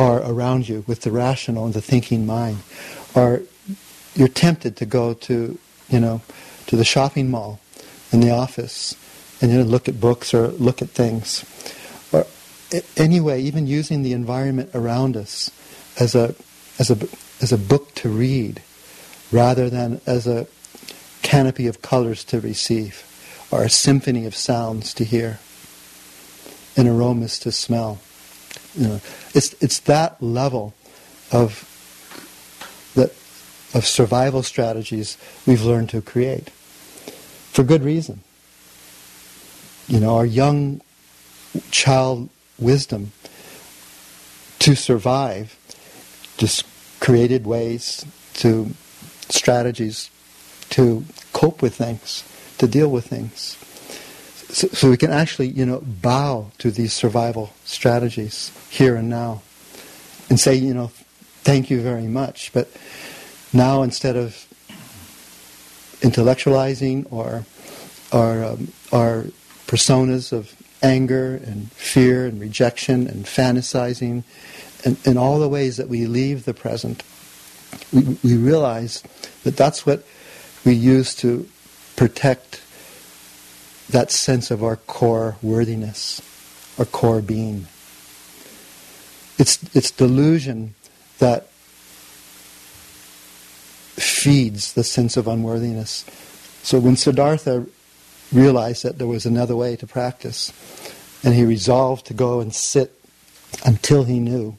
are 0.00 0.22
around 0.22 0.66
you 0.66 0.82
with 0.86 1.02
the 1.02 1.12
rational 1.12 1.66
and 1.66 1.74
the 1.74 1.82
thinking 1.82 2.24
mind. 2.24 2.58
Or 3.14 3.42
you're 4.14 4.28
tempted 4.28 4.76
to 4.78 4.86
go 4.86 5.12
to, 5.12 5.58
you 5.90 6.00
know, 6.00 6.22
to 6.68 6.76
the 6.76 6.84
shopping 6.84 7.30
mall 7.30 7.60
in 8.10 8.20
the 8.20 8.30
office 8.30 8.94
and 9.42 9.52
know, 9.52 9.62
look 9.62 9.88
at 9.88 10.00
books 10.00 10.32
or 10.32 10.48
look 10.48 10.80
at 10.80 10.88
things. 10.88 11.44
Or 12.12 12.26
anyway, 12.96 13.42
even 13.42 13.66
using 13.66 14.02
the 14.02 14.14
environment 14.14 14.70
around 14.74 15.18
us 15.18 15.50
as 15.98 16.14
a 16.14 16.34
as 16.78 16.90
a 16.90 16.96
as 17.42 17.52
a 17.52 17.58
book 17.58 17.94
to 17.96 18.08
read 18.08 18.62
rather 19.30 19.68
than 19.68 20.00
as 20.06 20.26
a 20.26 20.46
canopy 21.22 21.66
of 21.66 21.82
colors 21.82 22.24
to 22.24 22.40
receive 22.40 23.04
or 23.50 23.62
a 23.62 23.68
symphony 23.68 24.24
of 24.24 24.34
sounds 24.34 24.94
to 24.94 25.04
hear 25.04 25.40
and 26.74 26.88
aromas 26.88 27.38
to 27.40 27.52
smell. 27.52 27.98
You 28.74 28.88
know, 28.88 29.00
it's, 29.34 29.54
it's 29.60 29.80
that 29.80 30.22
level 30.22 30.74
of, 31.32 31.66
that, 32.94 33.10
of 33.74 33.86
survival 33.86 34.42
strategies 34.42 35.16
we've 35.46 35.62
learned 35.62 35.90
to 35.90 36.00
create 36.00 36.50
for 37.52 37.62
good 37.64 37.82
reason. 37.82 38.20
You 39.88 40.00
know, 40.00 40.16
our 40.16 40.26
young 40.26 40.80
child 41.70 42.28
wisdom 42.58 43.12
to 44.60 44.76
survive 44.76 45.56
just 46.36 46.64
created 47.00 47.46
ways 47.46 48.04
to 48.34 48.70
strategies 49.28 50.10
to 50.70 51.04
cope 51.32 51.62
with 51.62 51.74
things, 51.74 52.24
to 52.58 52.68
deal 52.68 52.90
with 52.90 53.06
things. 53.06 53.56
So, 54.52 54.66
so, 54.68 54.90
we 54.90 54.96
can 54.96 55.12
actually, 55.12 55.48
you 55.48 55.64
know, 55.64 55.80
bow 55.80 56.50
to 56.58 56.72
these 56.72 56.92
survival 56.92 57.52
strategies 57.64 58.50
here 58.68 58.96
and 58.96 59.08
now 59.08 59.42
and 60.28 60.40
say, 60.40 60.56
you 60.56 60.74
know, 60.74 60.88
thank 61.42 61.70
you 61.70 61.80
very 61.80 62.08
much. 62.08 62.52
But 62.52 62.68
now 63.52 63.82
instead 63.82 64.16
of 64.16 64.46
intellectualizing 66.00 67.06
or 67.12 67.44
our, 68.12 68.44
um, 68.44 68.72
our 68.92 69.26
personas 69.66 70.32
of 70.32 70.54
anger 70.82 71.40
and 71.44 71.70
fear 71.72 72.26
and 72.26 72.40
rejection 72.40 73.06
and 73.06 73.26
fantasizing 73.26 74.24
and, 74.84 74.96
and 75.04 75.18
all 75.18 75.38
the 75.38 75.48
ways 75.48 75.76
that 75.76 75.88
we 75.88 76.06
leave 76.06 76.44
the 76.44 76.54
present, 76.54 77.02
we, 77.92 78.18
we 78.24 78.36
realize 78.36 79.02
that 79.44 79.56
that's 79.56 79.86
what 79.86 80.04
we 80.64 80.74
use 80.74 81.14
to 81.14 81.48
protect 81.96 82.62
that 83.92 84.10
sense 84.10 84.50
of 84.50 84.62
our 84.62 84.76
core 84.76 85.36
worthiness, 85.42 86.20
our 86.78 86.84
core 86.84 87.20
being. 87.20 87.66
It's, 89.38 89.58
it's 89.74 89.90
delusion 89.90 90.74
that 91.18 91.48
feeds 93.96 94.72
the 94.74 94.84
sense 94.84 95.16
of 95.16 95.26
unworthiness. 95.26 96.04
So 96.62 96.78
when 96.78 96.96
Siddhartha 96.96 97.66
realized 98.32 98.84
that 98.84 98.98
there 98.98 99.06
was 99.06 99.26
another 99.26 99.56
way 99.56 99.76
to 99.76 99.86
practice, 99.86 100.52
and 101.24 101.34
he 101.34 101.44
resolved 101.44 102.06
to 102.06 102.14
go 102.14 102.40
and 102.40 102.54
sit 102.54 102.92
until 103.64 104.04
he 104.04 104.20
knew, 104.20 104.56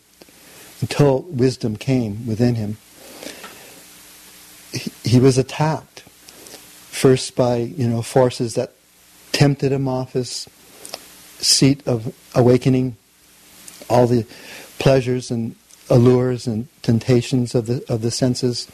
until 0.82 1.22
wisdom 1.24 1.76
came 1.76 2.26
within 2.26 2.56
him, 2.56 2.78
he, 4.74 4.92
he 5.04 5.20
was 5.20 5.38
attacked 5.38 6.02
first 6.02 7.36
by 7.36 7.56
you 7.56 7.88
know 7.88 8.02
forces 8.02 8.56
that 8.56 8.74
tempted 9.32 9.72
him 9.72 9.88
off 9.88 10.14
his 10.14 10.48
seat 11.40 11.86
of 11.88 12.14
awakening, 12.36 12.96
all 13.90 14.08
the 14.08 14.26
pleasures 14.80 15.32
and 15.32 15.56
allures 15.90 16.48
and 16.48 16.68
temptations 16.82 17.54
of 17.56 17.66
the 17.66 17.84
of 17.92 18.02
the 18.02 18.12
senses, 18.12 18.68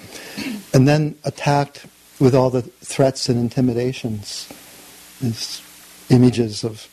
and 0.73 0.87
then 0.87 1.17
attacked 1.23 1.85
with 2.19 2.35
all 2.35 2.49
the 2.49 2.61
threats 2.61 3.29
and 3.29 3.39
intimidations, 3.39 4.47
these 5.21 5.61
images 6.09 6.63
of 6.63 6.87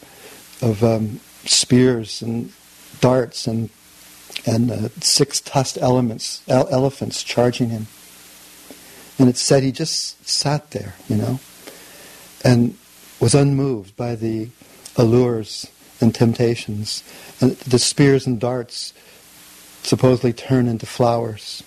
of 0.63 0.83
um, 0.83 1.21
spears 1.45 2.23
and 2.23 2.53
darts 3.01 3.47
and 3.47 3.71
and 4.47 4.71
uh, 4.71 4.89
six 5.01 5.41
tusked 5.41 5.79
elements 5.79 6.43
elephants 6.49 7.23
charging 7.23 7.71
him. 7.71 7.87
And 9.19 9.29
it 9.29 9.37
said 9.37 9.63
he 9.63 9.71
just 9.71 10.27
sat 10.27 10.73
there, 10.73 10.95
you 11.09 11.17
know, 11.17 11.39
and 12.43 12.77
was 13.21 13.35
unmoved 13.35 13.97
by 13.97 14.15
the 14.15 14.49
allures 14.97 15.71
and 16.01 16.15
temptations. 16.15 17.03
And 17.41 17.53
the 17.53 17.79
spears 17.79 18.27
and 18.27 18.41
darts 18.41 18.93
supposedly 19.83 20.33
turn 20.33 20.69
into 20.69 20.87
flowers. 20.87 21.63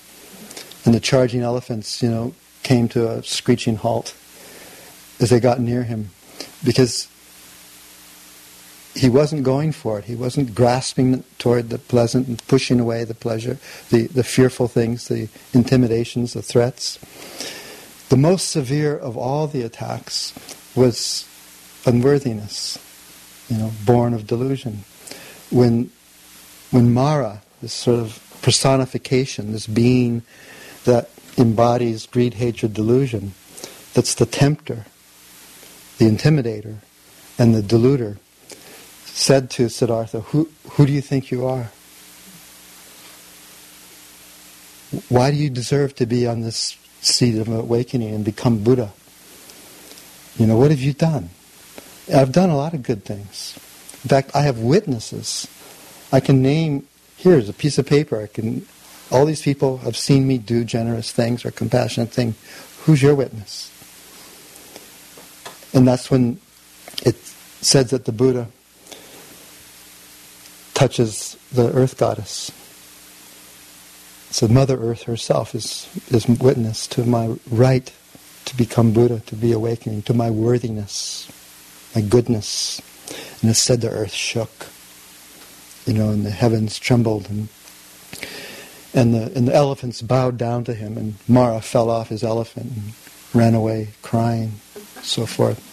And 0.86 0.94
the 0.94 1.00
charging 1.00 1.42
elephants, 1.42 2.02
you 2.02 2.10
know, 2.10 2.34
came 2.64 2.88
to 2.90 3.10
a 3.10 3.24
screeching 3.24 3.78
halt 3.78 4.16
as 5.20 5.30
they 5.30 5.40
got 5.40 5.60
near 5.60 5.84
him 5.84 6.10
because 6.64 7.08
he 8.94 9.10
wasn't 9.10 9.44
going 9.44 9.72
for 9.72 10.00
it. 10.00 10.06
He 10.06 10.16
wasn't 10.16 10.56
grasping 10.56 11.24
toward 11.38 11.70
the 11.70 11.78
pleasant 11.78 12.28
and 12.28 12.46
pushing 12.48 12.80
away 12.80 13.04
the 13.04 13.14
pleasure, 13.14 13.58
the, 13.90 14.08
the 14.08 14.24
fearful 14.24 14.68
things, 14.68 15.08
the 15.08 15.30
intimidations, 15.54 16.34
the 16.34 16.42
threats. 16.42 16.98
The 18.10 18.18
most 18.18 18.50
severe 18.50 18.98
of 18.98 19.16
all 19.18 19.48
the 19.48 19.62
attacks 19.62 20.34
was 20.76 21.28
unworthiness, 21.88 22.78
you 23.50 23.58
know, 23.58 23.72
born 23.86 24.14
of 24.14 24.28
delusion. 24.28 24.84
When, 25.50 25.90
when 26.70 26.94
Mara, 26.94 27.42
this 27.62 27.74
sort 27.74 28.00
of 28.00 28.40
personification, 28.42 29.54
this 29.54 29.66
being 29.66 30.22
that 30.84 31.10
embodies 31.38 32.06
greed, 32.06 32.36
hatred, 32.36 32.74
delusion, 32.74 33.34
that's 33.94 34.16
the 34.16 34.26
tempter, 34.26 34.86
the 35.98 36.06
intimidator, 36.06 36.76
and 37.40 37.56
the 37.56 37.62
deluder, 37.62 38.18
said 39.06 39.50
to 39.52 39.70
Siddhartha, 39.70 40.22
who, 40.22 40.50
who 40.72 40.86
do 40.86 40.92
you 40.92 41.02
think 41.02 41.32
you 41.32 41.46
are? 41.46 41.72
Why 45.10 45.32
do 45.32 45.38
you 45.38 45.50
deserve 45.50 45.96
to 45.96 46.06
be 46.06 46.28
on 46.28 46.42
this 46.42 46.78
seat 47.02 47.38
of 47.38 47.48
awakening 47.48 48.14
and 48.14 48.24
become 48.24 48.64
Buddha? 48.64 48.94
You 50.38 50.46
know, 50.46 50.58
what 50.58 50.70
have 50.72 50.80
you 50.80 50.94
done? 50.94 51.30
I've 52.14 52.32
done 52.32 52.50
a 52.50 52.56
lot 52.56 52.74
of 52.74 52.84
good 52.84 53.04
things. 53.04 53.54
In 54.04 54.10
fact, 54.10 54.36
I 54.36 54.42
have 54.42 54.60
witnesses. 54.60 55.48
I 56.12 56.20
can 56.20 56.42
name, 56.42 56.88
here's 57.18 57.50
a 57.50 57.54
piece 57.54 57.78
of 57.78 57.86
paper. 57.86 58.22
I 58.22 58.28
can, 58.28 58.66
all 59.12 59.26
these 59.26 59.42
people 59.42 59.80
have 59.80 59.98
seen 59.98 60.28
me 60.28 60.38
do 60.38 60.64
generous 60.64 61.12
things 61.12 61.46
or 61.46 61.52
compassionate 61.52 62.10
things. 62.10 62.36
Who's 62.86 63.02
your 63.02 63.16
witness? 63.16 63.72
And 65.74 65.88
that's 65.88 66.10
when 66.10 66.40
it 67.06 67.18
says 67.18 67.90
that 67.90 68.06
the 68.06 68.12
Buddha 68.14 68.48
touches 70.74 71.38
the 71.52 71.72
earth 71.74 71.98
goddess. 71.98 72.52
So 74.30 74.48
Mother 74.48 74.78
Earth 74.78 75.04
herself 75.04 75.56
is, 75.56 75.90
is 76.10 76.28
witness 76.28 76.86
to 76.88 77.04
my 77.04 77.36
right 77.50 77.92
to 78.46 78.56
become 78.56 78.94
Buddha, 78.94 79.22
to 79.22 79.36
be 79.36 79.52
awakening, 79.52 80.04
to 80.04 80.14
my 80.14 80.30
worthiness, 80.30 81.32
my 81.96 82.02
goodness. 82.02 82.82
And 83.42 83.52
it 83.52 83.56
said 83.56 83.82
the 83.82 83.90
earth 83.90 84.12
shook, 84.12 84.68
you 85.86 85.94
know, 85.94 86.10
and 86.10 86.26
the 86.26 86.32
heavens 86.32 86.80
trembled, 86.80 87.30
and 87.30 87.48
and 88.94 89.14
the 89.14 89.32
and 89.36 89.48
the 89.48 89.56
elephants 89.56 90.02
bowed 90.02 90.38
down 90.38 90.64
to 90.66 90.74
him, 90.74 90.98
and 90.98 91.16
Mara 91.28 91.62
fell 91.62 91.90
off 91.90 92.10
his 92.10 92.24
elephant 92.24 92.72
and 92.76 92.94
ran 93.34 93.54
away 93.54 93.90
crying, 94.02 94.54
so 95.02 95.26
forth. 95.26 95.64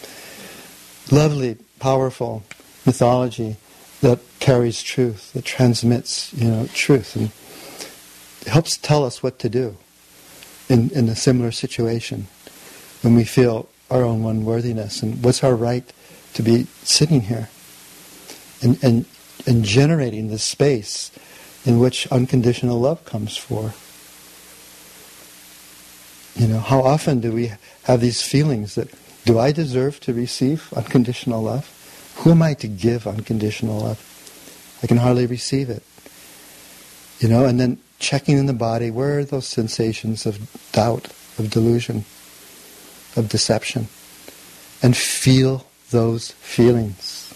Lovely, 1.11 1.57
powerful 1.79 2.43
mythology 2.85 3.57
that 4.01 4.19
carries 4.39 4.81
truth, 4.83 5.33
that 5.33 5.45
transmits, 5.45 6.33
you 6.33 6.47
know, 6.47 6.67
truth, 6.67 7.15
and 7.15 7.31
helps 8.51 8.77
tell 8.77 9.03
us 9.03 9.23
what 9.23 9.39
to 9.39 9.49
do 9.49 9.77
in, 10.69 10.89
in 10.91 11.09
a 11.09 11.15
similar 11.15 11.51
situation 11.51 12.27
when 13.01 13.15
we 13.15 13.23
feel 13.23 13.67
our 13.89 14.03
own 14.03 14.23
unworthiness 14.25 15.01
and 15.01 15.23
what's 15.23 15.43
our 15.43 15.55
right 15.55 15.91
to 16.35 16.43
be 16.43 16.67
sitting 16.83 17.21
here 17.21 17.49
and, 18.61 18.81
and, 18.83 19.05
and 19.47 19.63
generating 19.63 20.27
this 20.27 20.43
space 20.43 21.11
in 21.65 21.79
which 21.79 22.07
unconditional 22.11 22.79
love 22.79 23.03
comes 23.05 23.35
for. 23.35 23.73
You 26.39 26.47
know, 26.47 26.59
how 26.59 26.81
often 26.81 27.21
do 27.21 27.31
we 27.31 27.53
have 27.83 28.01
these 28.01 28.21
feelings 28.21 28.75
that, 28.75 28.89
do 29.23 29.39
I 29.39 29.51
deserve 29.51 29.99
to 30.01 30.13
receive 30.13 30.71
unconditional 30.75 31.41
love? 31.41 31.71
Who 32.17 32.31
am 32.31 32.41
I 32.41 32.53
to 32.55 32.67
give 32.67 33.07
unconditional 33.07 33.79
love? 33.79 33.99
I 34.83 34.87
can 34.87 34.97
hardly 34.97 35.25
receive 35.25 35.69
it. 35.69 35.83
You 37.19 37.29
know, 37.29 37.45
and 37.45 37.59
then 37.59 37.79
checking 37.99 38.37
in 38.37 38.45
the 38.45 38.53
body, 38.53 38.91
where 38.91 39.19
are 39.19 39.23
those 39.23 39.47
sensations 39.47 40.25
of 40.25 40.37
doubt, 40.73 41.05
of 41.39 41.49
delusion, 41.49 42.03
of 43.15 43.29
deception? 43.29 43.87
And 44.83 44.95
feel 44.97 45.65
those 45.91 46.31
feelings. 46.31 47.29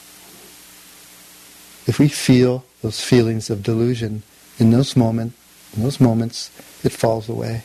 If 1.87 1.97
we 1.99 2.07
feel 2.07 2.65
those 2.81 3.01
feelings 3.01 3.49
of 3.49 3.63
delusion 3.63 4.23
in 4.57 4.71
those 4.71 4.95
moment, 4.95 5.33
in 5.75 5.83
those 5.83 5.99
moments, 5.99 6.51
it 6.83 6.91
falls 6.91 7.29
away. 7.29 7.63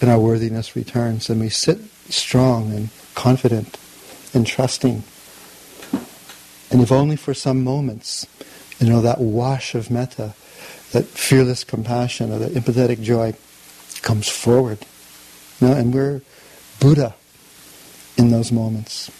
And 0.00 0.10
our 0.10 0.18
worthiness 0.18 0.74
returns 0.74 1.28
and 1.28 1.40
we 1.40 1.48
sit 1.48 1.78
strong 2.08 2.72
and 2.72 2.88
confident 3.14 3.78
and 4.32 4.46
trusting 4.46 5.02
and 6.70 6.80
if 6.80 6.92
only 6.92 7.16
for 7.16 7.34
some 7.34 7.64
moments, 7.64 8.26
you 8.78 8.88
know, 8.88 9.00
that 9.00 9.20
wash 9.20 9.74
of 9.74 9.90
metta, 9.90 10.34
that 10.92 11.04
fearless 11.06 11.64
compassion 11.64 12.32
or 12.32 12.38
that 12.38 12.52
empathetic 12.52 13.02
joy 13.02 13.34
comes 14.02 14.28
forward. 14.28 14.78
You 15.60 15.68
know, 15.68 15.74
and 15.74 15.92
we're 15.92 16.22
Buddha 16.78 17.14
in 18.16 18.30
those 18.30 18.52
moments. 18.52 19.10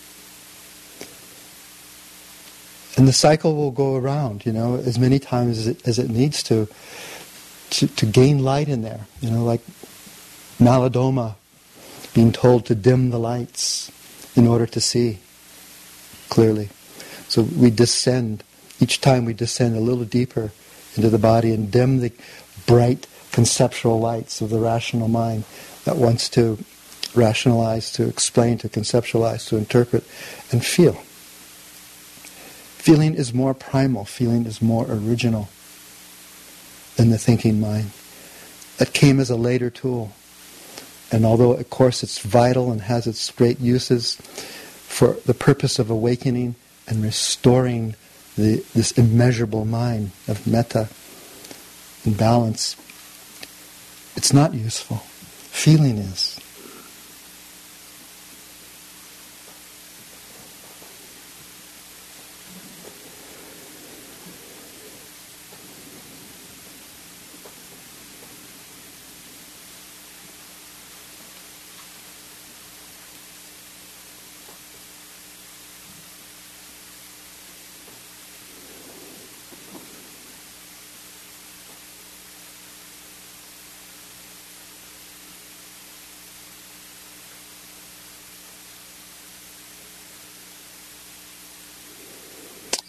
And 2.97 3.07
the 3.07 3.13
cycle 3.13 3.55
will 3.55 3.71
go 3.71 3.97
around, 3.97 4.45
you 4.45 4.53
know, 4.53 4.77
as 4.77 4.99
many 4.99 5.19
times 5.19 5.59
as 5.59 5.67
it, 5.69 5.87
as 5.87 5.99
it 5.99 6.11
needs 6.11 6.43
to, 6.45 6.69
to, 7.71 7.87
to 7.87 8.07
gain 8.07 8.41
light 8.41 8.69
in 8.69 8.83
there. 8.83 9.07
You 9.21 9.31
know, 9.31 9.45
like 9.45 9.61
Malidoma 10.59 11.37
being 12.15 12.33
told 12.33 12.67
to 12.67 12.75
dim 12.75 13.11
the 13.11 13.19
lights 13.19 13.91
in 14.35 14.47
order 14.47 14.67
to 14.67 14.81
see 14.81 15.19
clearly. 16.29 16.69
So 17.29 17.43
we 17.43 17.71
descend. 17.71 18.43
Each 18.81 19.01
time 19.01 19.25
we 19.25 19.35
descend 19.35 19.77
a 19.77 19.81
little 19.81 20.05
deeper 20.05 20.51
into 20.97 21.11
the 21.11 21.19
body 21.19 21.53
and 21.53 21.71
dim 21.71 22.01
the 22.01 22.13
bright 22.67 23.07
conceptual 23.31 24.01
lights 24.01 24.41
of 24.41 24.51
the 24.51 24.59
rational 24.59 25.09
mind 25.09 25.45
that 25.85 25.97
wants 25.97 26.29
to 26.31 26.59
rationalize, 27.15 27.93
to 27.93 28.09
explain, 28.09 28.59
to 28.59 28.69
conceptualize, 28.69 29.49
to 29.49 29.57
interpret, 29.57 30.05
and 30.51 30.65
feel. 30.65 31.01
Feeling 32.81 33.13
is 33.13 33.35
more 33.35 33.53
primal, 33.53 34.07
feeling 34.07 34.47
is 34.47 34.63
more 34.63 34.87
original 34.89 35.51
than 36.97 37.11
the 37.11 37.19
thinking 37.19 37.61
mind. 37.61 37.91
That 38.79 38.95
came 38.95 39.21
as 39.21 39.29
a 39.29 39.37
later 39.37 39.69
tool. 39.69 40.13
And 41.13 41.27
although, 41.27 41.53
of 41.53 41.69
course, 41.69 42.03
it's 42.03 42.21
vital 42.21 42.73
and 42.73 42.81
has 42.81 43.07
its 43.07 43.31
great 43.33 43.61
uses 43.61 44.15
for 44.15 45.19
the 45.27 45.35
purpose 45.35 45.79
of 45.79 45.91
awakening 45.91 46.55
and 46.89 47.03
restoring 47.03 47.97
the, 48.39 48.65
this 48.75 48.93
immeasurable 48.93 49.67
mind 49.67 50.13
of 50.27 50.47
metta 50.47 50.89
and 52.07 52.17
balance, 52.17 52.77
it's 54.17 54.33
not 54.33 54.55
useful. 54.55 54.97
Feeling 54.97 55.99
is. 55.99 56.40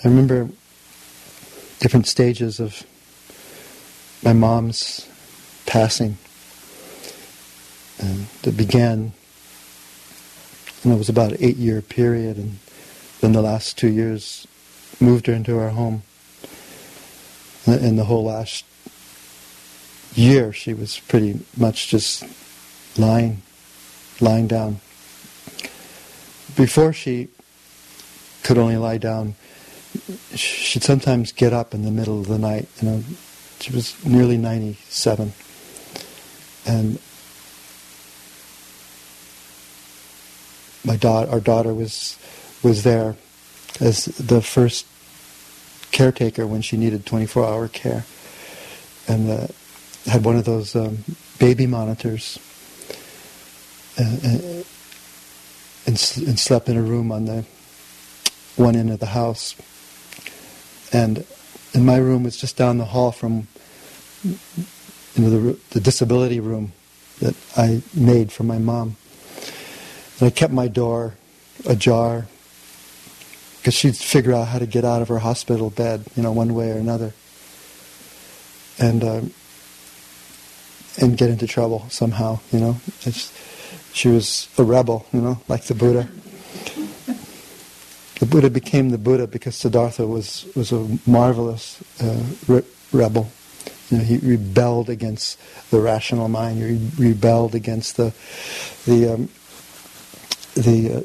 I 0.03 0.07
remember 0.07 0.49
different 1.79 2.07
stages 2.07 2.59
of 2.59 2.83
my 4.23 4.33
mom's 4.33 5.07
passing. 5.67 6.17
And 7.99 8.25
that 8.41 8.57
began 8.57 9.13
and 10.83 10.93
it 10.93 10.97
was 10.97 11.09
about 11.09 11.33
an 11.33 11.37
eight 11.39 11.57
year 11.57 11.83
period 11.83 12.37
and 12.37 12.57
then 13.19 13.33
the 13.33 13.43
last 13.43 13.77
two 13.77 13.89
years 13.89 14.47
moved 14.99 15.27
her 15.27 15.33
into 15.33 15.59
our 15.59 15.69
home. 15.69 16.01
And 17.67 17.99
the 17.99 18.05
whole 18.05 18.23
last 18.23 18.65
year 20.15 20.51
she 20.51 20.73
was 20.73 20.97
pretty 20.97 21.41
much 21.55 21.89
just 21.89 22.23
lying 22.97 23.43
lying 24.19 24.47
down. 24.47 24.79
Before 26.55 26.91
she 26.91 27.27
could 28.41 28.57
only 28.57 28.77
lie 28.77 28.97
down 28.97 29.35
she'd 30.35 30.83
sometimes 30.83 31.31
get 31.31 31.53
up 31.53 31.73
in 31.73 31.83
the 31.83 31.91
middle 31.91 32.19
of 32.19 32.27
the 32.27 32.37
night, 32.37 32.67
you 32.81 32.89
know, 32.89 33.03
She 33.59 33.71
was 33.71 34.03
nearly 34.03 34.37
97. 34.37 35.33
And 36.65 36.99
my 40.83 40.95
daughter, 40.95 41.29
our 41.29 41.39
daughter 41.39 41.73
was 41.73 42.17
was 42.63 42.83
there 42.83 43.15
as 43.79 44.05
the 44.05 44.41
first 44.41 44.85
caretaker 45.91 46.45
when 46.45 46.61
she 46.61 46.77
needed 46.77 47.05
24-hour 47.05 47.67
care, 47.69 48.05
and 49.07 49.29
uh, 49.29 49.47
had 50.05 50.23
one 50.23 50.37
of 50.37 50.45
those 50.45 50.75
um, 50.75 50.99
baby 51.39 51.65
monitors, 51.65 52.37
uh, 53.99 54.03
and, 54.03 54.43
and, 55.85 56.13
and 56.27 56.39
slept 56.39 56.69
in 56.69 56.77
a 56.77 56.81
room 56.81 57.11
on 57.11 57.25
the 57.25 57.45
one 58.55 58.75
end 58.75 58.91
of 58.91 58.99
the 58.99 59.07
house, 59.07 59.55
and 60.91 61.25
in 61.73 61.85
my 61.85 61.97
room 61.97 62.23
was 62.23 62.37
just 62.37 62.57
down 62.57 62.77
the 62.77 62.85
hall 62.85 63.11
from 63.11 63.47
you 64.23 64.37
know, 65.17 65.29
the, 65.29 65.59
the 65.71 65.79
disability 65.79 66.39
room 66.39 66.73
that 67.19 67.35
I 67.55 67.81
made 67.93 68.31
for 68.31 68.43
my 68.43 68.57
mom. 68.57 68.97
And 70.19 70.27
I 70.27 70.29
kept 70.29 70.53
my 70.53 70.67
door 70.67 71.15
ajar 71.67 72.27
because 73.57 73.73
she'd 73.73 73.95
figure 73.95 74.33
out 74.33 74.47
how 74.47 74.59
to 74.59 74.65
get 74.65 74.83
out 74.83 75.01
of 75.01 75.07
her 75.07 75.19
hospital 75.19 75.69
bed, 75.69 76.03
you 76.15 76.23
know, 76.23 76.31
one 76.31 76.53
way 76.55 76.71
or 76.71 76.77
another, 76.77 77.13
and 78.79 79.03
uh, 79.03 79.21
and 80.99 81.17
get 81.17 81.29
into 81.29 81.47
trouble 81.47 81.85
somehow, 81.89 82.39
you 82.51 82.59
know. 82.59 82.77
It's, 83.03 83.31
she 83.93 84.07
was 84.07 84.49
a 84.57 84.63
rebel, 84.63 85.05
you 85.13 85.21
know, 85.21 85.39
like 85.47 85.63
the 85.65 85.75
Buddha. 85.75 86.09
The 88.21 88.27
Buddha 88.27 88.51
became 88.51 88.91
the 88.91 88.99
Buddha 88.99 89.25
because 89.25 89.55
Siddhartha 89.55 90.05
was 90.05 90.45
was 90.55 90.71
a 90.71 90.87
marvelous 91.07 91.81
uh, 91.99 92.23
re- 92.47 92.63
rebel. 92.91 93.31
You 93.89 93.97
know, 93.97 94.03
he 94.03 94.19
rebelled 94.19 94.91
against 94.91 95.39
the 95.71 95.79
rational 95.79 96.27
mind. 96.27 96.59
He 96.59 97.03
rebelled 97.03 97.55
against 97.55 97.97
the 97.97 98.13
the 98.85 99.15
um, 99.15 99.29
the 100.53 100.97
uh, 100.97 101.01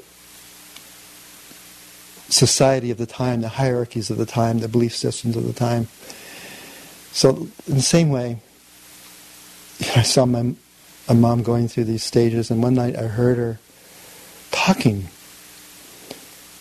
society 2.28 2.90
of 2.90 2.98
the 2.98 3.06
time, 3.06 3.40
the 3.40 3.48
hierarchies 3.48 4.10
of 4.10 4.18
the 4.18 4.26
time, 4.26 4.58
the 4.58 4.68
belief 4.68 4.94
systems 4.94 5.38
of 5.38 5.46
the 5.46 5.54
time. 5.54 5.88
So, 7.12 7.48
in 7.66 7.76
the 7.76 7.82
same 7.82 8.10
way, 8.10 8.40
I 9.96 10.02
saw 10.02 10.26
my, 10.26 10.54
my 11.08 11.14
mom 11.14 11.42
going 11.42 11.68
through 11.68 11.84
these 11.84 12.04
stages, 12.04 12.50
and 12.50 12.62
one 12.62 12.74
night 12.74 12.94
I 12.94 13.04
heard 13.04 13.38
her 13.38 13.58
talking. 14.50 15.08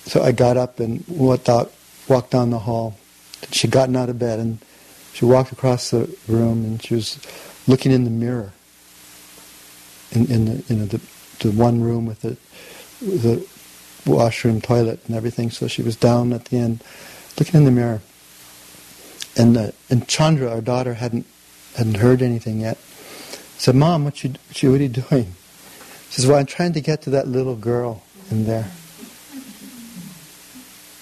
So 0.06 0.22
I 0.22 0.32
got 0.32 0.58
up 0.58 0.80
and 0.80 1.04
walked, 1.08 1.50
out, 1.50 1.74
walked 2.08 2.32
down 2.32 2.52
the 2.52 2.60
hall. 2.60 2.98
She'd 3.52 3.72
gotten 3.72 3.96
out 3.96 4.10
of 4.10 4.20
bed, 4.20 4.40
and 4.40 4.60
she 5.14 5.26
walked 5.26 5.52
across 5.52 5.92
the 5.92 6.16
room, 6.28 6.64
and 6.64 6.82
she 6.82 6.96
was 6.96 7.20
looking 7.68 7.92
in 7.92 8.04
the 8.04 8.10
mirror 8.10 8.54
in, 10.12 10.32
in 10.32 10.46
the, 10.46 10.74
you 10.74 10.80
know, 10.80 10.86
the, 10.86 11.02
the 11.40 11.52
one 11.52 11.82
room 11.82 12.06
with 12.06 12.22
the, 12.22 12.38
the 13.02 13.46
washroom, 14.06 14.62
toilet, 14.62 15.00
and 15.08 15.16
everything. 15.16 15.50
So 15.50 15.68
she 15.68 15.82
was 15.82 15.96
down 15.96 16.34
at 16.34 16.46
the 16.46 16.58
end, 16.58 16.84
looking 17.40 17.56
in 17.56 17.66
the 17.66 17.72
mirror. 17.72 18.02
And 19.38 19.58
uh, 19.58 19.72
and 19.90 20.08
Chandra, 20.08 20.50
our 20.50 20.62
daughter, 20.62 20.94
hadn't 20.94 21.26
hadn't 21.76 21.98
heard 21.98 22.22
anything 22.22 22.62
yet. 22.62 22.78
Said, 23.58 23.76
"Mom, 23.76 24.06
what 24.06 24.24
you, 24.24 24.30
what 24.48 24.64
you 24.64 24.74
are 24.74 24.78
you 24.78 24.88
doing?" 24.88 25.36
She 26.10 26.22
says, 26.22 26.28
"Well, 26.28 26.38
I'm 26.38 26.46
trying 26.46 26.72
to 26.74 26.82
get 26.82 27.02
to 27.02 27.10
that 27.10 27.28
little 27.28 27.56
girl 27.56 28.02
in 28.32 28.46
there." 28.46 28.72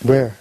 Where? 0.04 0.38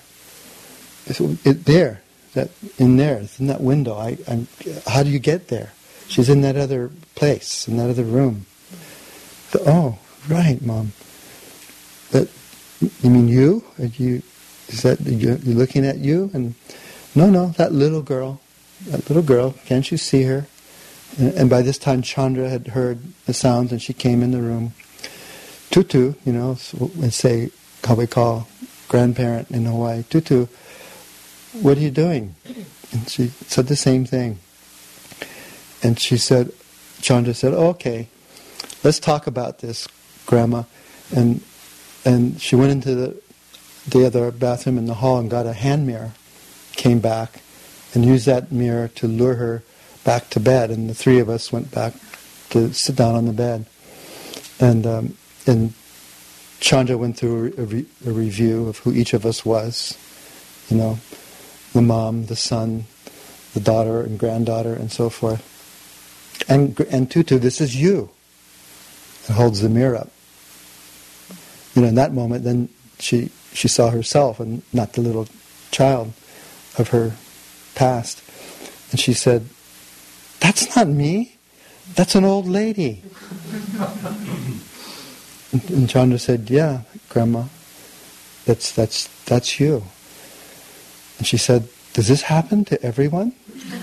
Said, 1.06 1.38
it, 1.44 1.64
there, 1.64 2.02
that 2.34 2.50
in 2.78 2.96
there, 2.96 3.18
it's 3.18 3.40
in 3.40 3.46
that 3.46 3.60
window. 3.60 3.94
I, 3.94 4.18
I'm, 4.28 4.46
how 4.86 5.02
do 5.02 5.10
you 5.10 5.18
get 5.18 5.48
there? 5.48 5.72
She's 6.08 6.28
in 6.28 6.42
that 6.42 6.56
other 6.56 6.90
place, 7.14 7.66
in 7.66 7.76
that 7.78 7.90
other 7.90 8.04
room. 8.04 8.46
Said, 9.48 9.62
oh, 9.66 9.98
right, 10.28 10.60
mom. 10.60 10.92
That 12.10 12.28
you 12.80 13.10
mean 13.10 13.28
you? 13.28 13.64
Are 13.78 13.86
you 13.86 14.22
is 14.68 14.82
that 14.82 15.00
you're 15.00 15.36
looking 15.36 15.86
at 15.86 15.98
you? 15.98 16.30
And 16.32 16.54
no, 17.14 17.28
no, 17.30 17.48
that 17.58 17.72
little 17.72 18.02
girl, 18.02 18.40
that 18.86 19.08
little 19.08 19.22
girl. 19.22 19.54
Can't 19.66 19.90
you 19.90 19.98
see 19.98 20.22
her? 20.24 20.46
And, 21.18 21.50
by 21.50 21.60
this 21.60 21.76
time, 21.76 22.00
Chandra 22.00 22.48
had 22.48 22.68
heard 22.68 23.00
the 23.26 23.34
sounds, 23.34 23.70
and 23.70 23.82
she 23.82 23.92
came 23.92 24.22
in 24.22 24.30
the 24.30 24.40
room. 24.40 24.72
Tutu, 25.70 26.14
you 26.24 26.32
know, 26.32 26.56
and 26.80 27.12
say 27.12 27.50
how 27.84 27.94
we 27.94 28.06
call 28.06 28.48
grandparent 28.88 29.50
in 29.50 29.64
Hawaii. 29.64 30.02
Tutu, 30.04 30.46
what 31.60 31.76
are 31.76 31.80
you 31.80 31.90
doing? 31.90 32.34
And 32.92 33.08
she 33.08 33.28
said 33.46 33.66
the 33.66 33.76
same 33.76 34.04
thing. 34.04 34.38
And 35.82 35.98
she 35.98 36.16
said, 36.16 36.52
Chandra 37.00 37.34
said, 37.34 37.52
oh, 37.52 37.68
okay, 37.68 38.08
let's 38.84 39.00
talk 39.00 39.26
about 39.26 39.58
this, 39.58 39.88
Grandma. 40.26 40.64
And 41.14 41.42
and 42.04 42.40
she 42.40 42.56
went 42.56 42.72
into 42.72 42.94
the, 42.94 43.22
the 43.86 44.06
other 44.06 44.30
bathroom 44.30 44.78
in 44.78 44.86
the 44.86 44.94
hall 44.94 45.18
and 45.18 45.30
got 45.30 45.46
a 45.46 45.52
hand 45.52 45.86
mirror, 45.86 46.12
came 46.72 46.98
back, 46.98 47.42
and 47.94 48.04
used 48.04 48.26
that 48.26 48.50
mirror 48.50 48.88
to 48.88 49.06
lure 49.06 49.34
her 49.34 49.62
back 50.04 50.28
to 50.30 50.40
bed. 50.40 50.70
And 50.70 50.90
the 50.90 50.94
three 50.94 51.20
of 51.20 51.28
us 51.28 51.52
went 51.52 51.70
back 51.70 51.94
to 52.50 52.72
sit 52.72 52.96
down 52.96 53.14
on 53.14 53.26
the 53.26 53.32
bed. 53.32 53.66
And, 54.58 54.86
um, 54.86 55.16
and 55.46 55.74
Chandra 56.62 56.96
went 56.96 57.16
through 57.16 57.52
a, 57.58 57.62
re- 57.62 57.86
a 58.06 58.10
review 58.10 58.68
of 58.68 58.78
who 58.78 58.92
each 58.92 59.12
of 59.12 59.26
us 59.26 59.44
was. 59.44 59.98
You 60.70 60.76
know, 60.76 60.98
the 61.74 61.82
mom, 61.82 62.26
the 62.26 62.36
son, 62.36 62.84
the 63.52 63.60
daughter 63.60 64.00
and 64.00 64.18
granddaughter, 64.18 64.72
and 64.72 64.90
so 64.90 65.10
forth. 65.10 65.48
And, 66.48 66.78
and 66.90 67.10
Tutu, 67.10 67.38
this 67.38 67.60
is 67.60 67.76
you. 67.76 68.10
And 69.26 69.36
holds 69.36 69.60
the 69.60 69.68
mirror 69.68 69.96
up 69.96 70.08
you 71.74 71.82
know, 71.82 71.88
in 71.88 71.94
that 71.94 72.12
moment, 72.12 72.44
then 72.44 72.68
she 72.98 73.30
she 73.52 73.68
saw 73.68 73.90
herself 73.90 74.40
and 74.40 74.62
not 74.72 74.94
the 74.94 75.00
little 75.00 75.28
child 75.70 76.12
of 76.78 76.88
her 76.88 77.12
past, 77.74 78.22
and 78.90 79.00
she 79.00 79.12
said, 79.12 79.48
"That's 80.40 80.74
not 80.76 80.88
me. 80.88 81.36
That's 81.94 82.14
an 82.14 82.24
old 82.24 82.46
lady." 82.46 83.02
and, 85.52 85.70
and 85.70 85.88
Chandra 85.88 86.18
said, 86.18 86.50
"Yeah, 86.50 86.80
Grandma, 87.08 87.44
that's 88.44 88.72
that's 88.72 89.08
that's 89.24 89.60
you." 89.60 89.84
And 91.18 91.26
she 91.26 91.36
said, 91.36 91.68
"Does 91.92 92.08
this 92.08 92.22
happen 92.22 92.64
to 92.66 92.82
everyone?" 92.82 93.34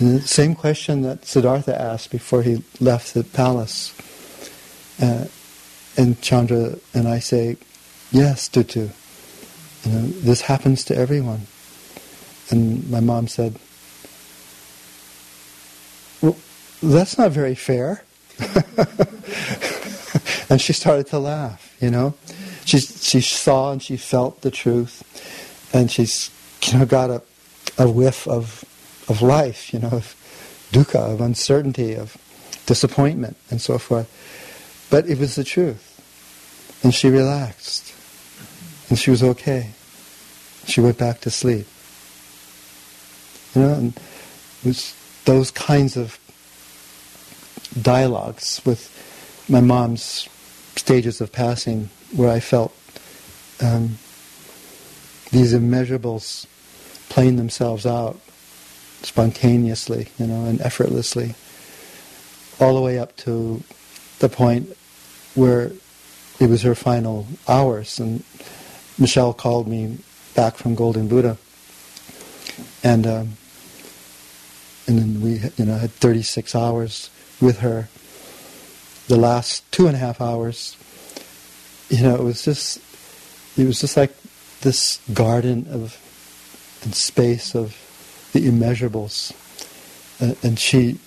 the 0.00 0.22
same 0.24 0.54
question 0.54 1.02
that 1.02 1.24
Siddhartha 1.26 1.78
asked 1.78 2.10
before 2.10 2.42
he 2.42 2.64
left 2.80 3.14
the 3.14 3.22
palace. 3.22 3.94
Uh, 5.00 5.26
and 5.96 6.20
Chandra 6.22 6.76
and 6.94 7.06
I 7.06 7.18
say, 7.18 7.56
yes, 8.10 8.48
Tutu. 8.48 8.88
You 9.84 9.92
know, 9.92 10.06
this 10.06 10.42
happens 10.42 10.84
to 10.84 10.96
everyone. 10.96 11.46
And 12.50 12.88
my 12.90 13.00
mom 13.00 13.28
said, 13.28 13.58
well, 16.22 16.36
that's 16.82 17.18
not 17.18 17.30
very 17.30 17.54
fair. 17.54 18.02
and 20.50 20.60
she 20.60 20.72
started 20.72 21.06
to 21.06 21.18
laugh, 21.20 21.76
you 21.80 21.90
know. 21.92 22.14
She, 22.64 22.80
she 22.80 23.20
saw 23.20 23.70
and 23.70 23.80
she 23.80 23.96
felt 23.96 24.42
the 24.42 24.50
truth. 24.50 25.06
And 25.72 25.88
she's, 25.88 26.28
you 26.64 26.78
know, 26.78 26.84
got 26.84 27.08
a, 27.08 27.22
a 27.78 27.88
whiff 27.88 28.26
of, 28.26 28.64
of 29.08 29.22
life, 29.22 29.72
you 29.72 29.78
know, 29.78 29.90
of 29.92 30.16
dukkha, 30.72 31.14
of 31.14 31.20
uncertainty, 31.20 31.94
of 31.94 32.16
disappointment, 32.66 33.36
and 33.48 33.60
so 33.60 33.78
forth. 33.78 34.10
But 34.90 35.08
it 35.08 35.20
was 35.20 35.36
the 35.36 35.44
truth. 35.44 35.86
And 36.82 36.92
she 36.92 37.08
relaxed. 37.08 37.94
And 38.88 38.98
she 38.98 39.10
was 39.12 39.22
okay. 39.22 39.70
She 40.66 40.80
went 40.80 40.98
back 40.98 41.20
to 41.20 41.30
sleep. 41.30 41.66
You 43.54 43.62
know, 43.62 43.74
and 43.74 43.96
it 43.96 44.66
was 44.66 44.96
those 45.26 45.52
kinds 45.52 45.96
of 45.96 46.18
dialogues 47.80 48.60
with 48.64 48.90
my 49.48 49.60
mom's 49.60 50.28
stages 50.76 51.20
of 51.20 51.32
passing 51.32 51.90
where 52.14 52.30
I 52.30 52.40
felt 52.40 52.74
um, 53.60 53.98
these 55.30 55.52
immeasurables 55.54 56.46
playing 57.08 57.36
themselves 57.36 57.86
out 57.86 58.18
spontaneously, 59.02 60.08
you 60.18 60.26
know, 60.26 60.44
and 60.44 60.60
effortlessly, 60.60 61.34
all 62.58 62.74
the 62.74 62.80
way 62.80 62.98
up 62.98 63.16
to 63.16 63.62
the 64.18 64.28
point 64.28 64.76
where 65.34 65.72
it 66.38 66.48
was 66.48 66.62
her 66.62 66.74
final 66.74 67.26
hours, 67.48 67.98
and 67.98 68.24
Michelle 68.98 69.32
called 69.32 69.68
me 69.68 69.98
back 70.34 70.56
from 70.56 70.74
Golden 70.74 71.08
Buddha, 71.08 71.36
and 72.82 73.06
um, 73.06 73.28
and 74.86 74.98
then 74.98 75.20
we 75.20 75.40
you 75.56 75.64
know 75.64 75.76
had 75.78 75.90
36 75.92 76.54
hours 76.54 77.10
with 77.40 77.60
her. 77.60 77.88
The 79.10 79.16
last 79.16 79.70
two 79.72 79.88
and 79.88 79.96
a 79.96 79.98
half 79.98 80.20
hours, 80.20 80.76
you 81.88 82.00
know, 82.04 82.14
it 82.14 82.22
was 82.22 82.44
just 82.44 82.78
it 83.58 83.66
was 83.66 83.80
just 83.80 83.96
like 83.96 84.14
this 84.60 85.00
garden 85.12 85.66
of 85.70 85.98
space 86.92 87.54
of 87.54 87.76
the 88.32 88.48
immeasurables. 88.48 89.32
Uh, 90.20 90.34
and 90.42 90.58
she, 90.58 90.98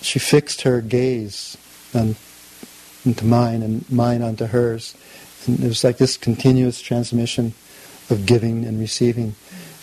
she 0.00 0.18
fixed 0.18 0.62
her 0.62 0.80
gaze 0.80 1.56
on, 1.94 2.16
into 3.04 3.24
mine 3.24 3.62
and 3.62 3.90
mine 3.90 4.22
onto 4.22 4.46
hers. 4.46 4.94
And 5.46 5.60
it 5.60 5.68
was 5.68 5.84
like 5.84 5.98
this 5.98 6.16
continuous 6.16 6.80
transmission 6.80 7.54
of 8.10 8.26
giving 8.26 8.64
and 8.64 8.78
receiving. 8.78 9.34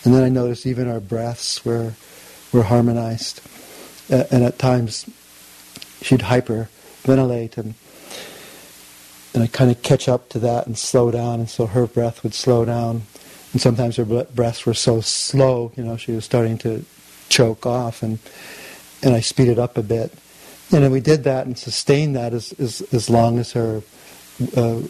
And 0.04 0.14
then 0.14 0.24
I 0.24 0.28
noticed 0.28 0.66
even 0.66 0.88
our 0.88 1.00
breaths 1.00 1.64
were, 1.64 1.92
were 2.52 2.64
harmonized. 2.64 3.40
Uh, 4.10 4.24
and 4.30 4.42
at 4.42 4.58
times 4.58 5.08
she'd 6.02 6.22
hyperventilate 7.04 7.56
and 7.56 7.74
and 9.32 9.44
I 9.44 9.46
kind 9.46 9.70
of 9.70 9.80
catch 9.82 10.08
up 10.08 10.28
to 10.30 10.40
that 10.40 10.66
and 10.66 10.76
slow 10.76 11.12
down, 11.12 11.38
and 11.38 11.48
so 11.48 11.66
her 11.66 11.86
breath 11.86 12.24
would 12.24 12.34
slow 12.34 12.64
down. 12.64 13.02
And 13.52 13.60
sometimes 13.60 13.94
her 13.96 14.04
breaths 14.04 14.66
were 14.66 14.74
so 14.74 15.00
slow, 15.00 15.70
you 15.76 15.84
know, 15.84 15.96
she 15.96 16.10
was 16.10 16.24
starting 16.24 16.58
to 16.58 16.84
choke 17.28 17.64
off, 17.64 18.02
and 18.02 18.18
and 19.02 19.14
I 19.14 19.20
speed 19.20 19.48
it 19.48 19.58
up 19.58 19.78
a 19.78 19.82
bit. 19.82 20.12
And 20.72 20.82
then 20.84 20.90
we 20.90 21.00
did 21.00 21.24
that 21.24 21.46
and 21.46 21.56
sustained 21.56 22.16
that 22.16 22.32
as 22.32 22.52
as, 22.58 22.80
as 22.92 23.08
long 23.08 23.38
as 23.38 23.52
her 23.52 23.82
uh, 24.56 24.80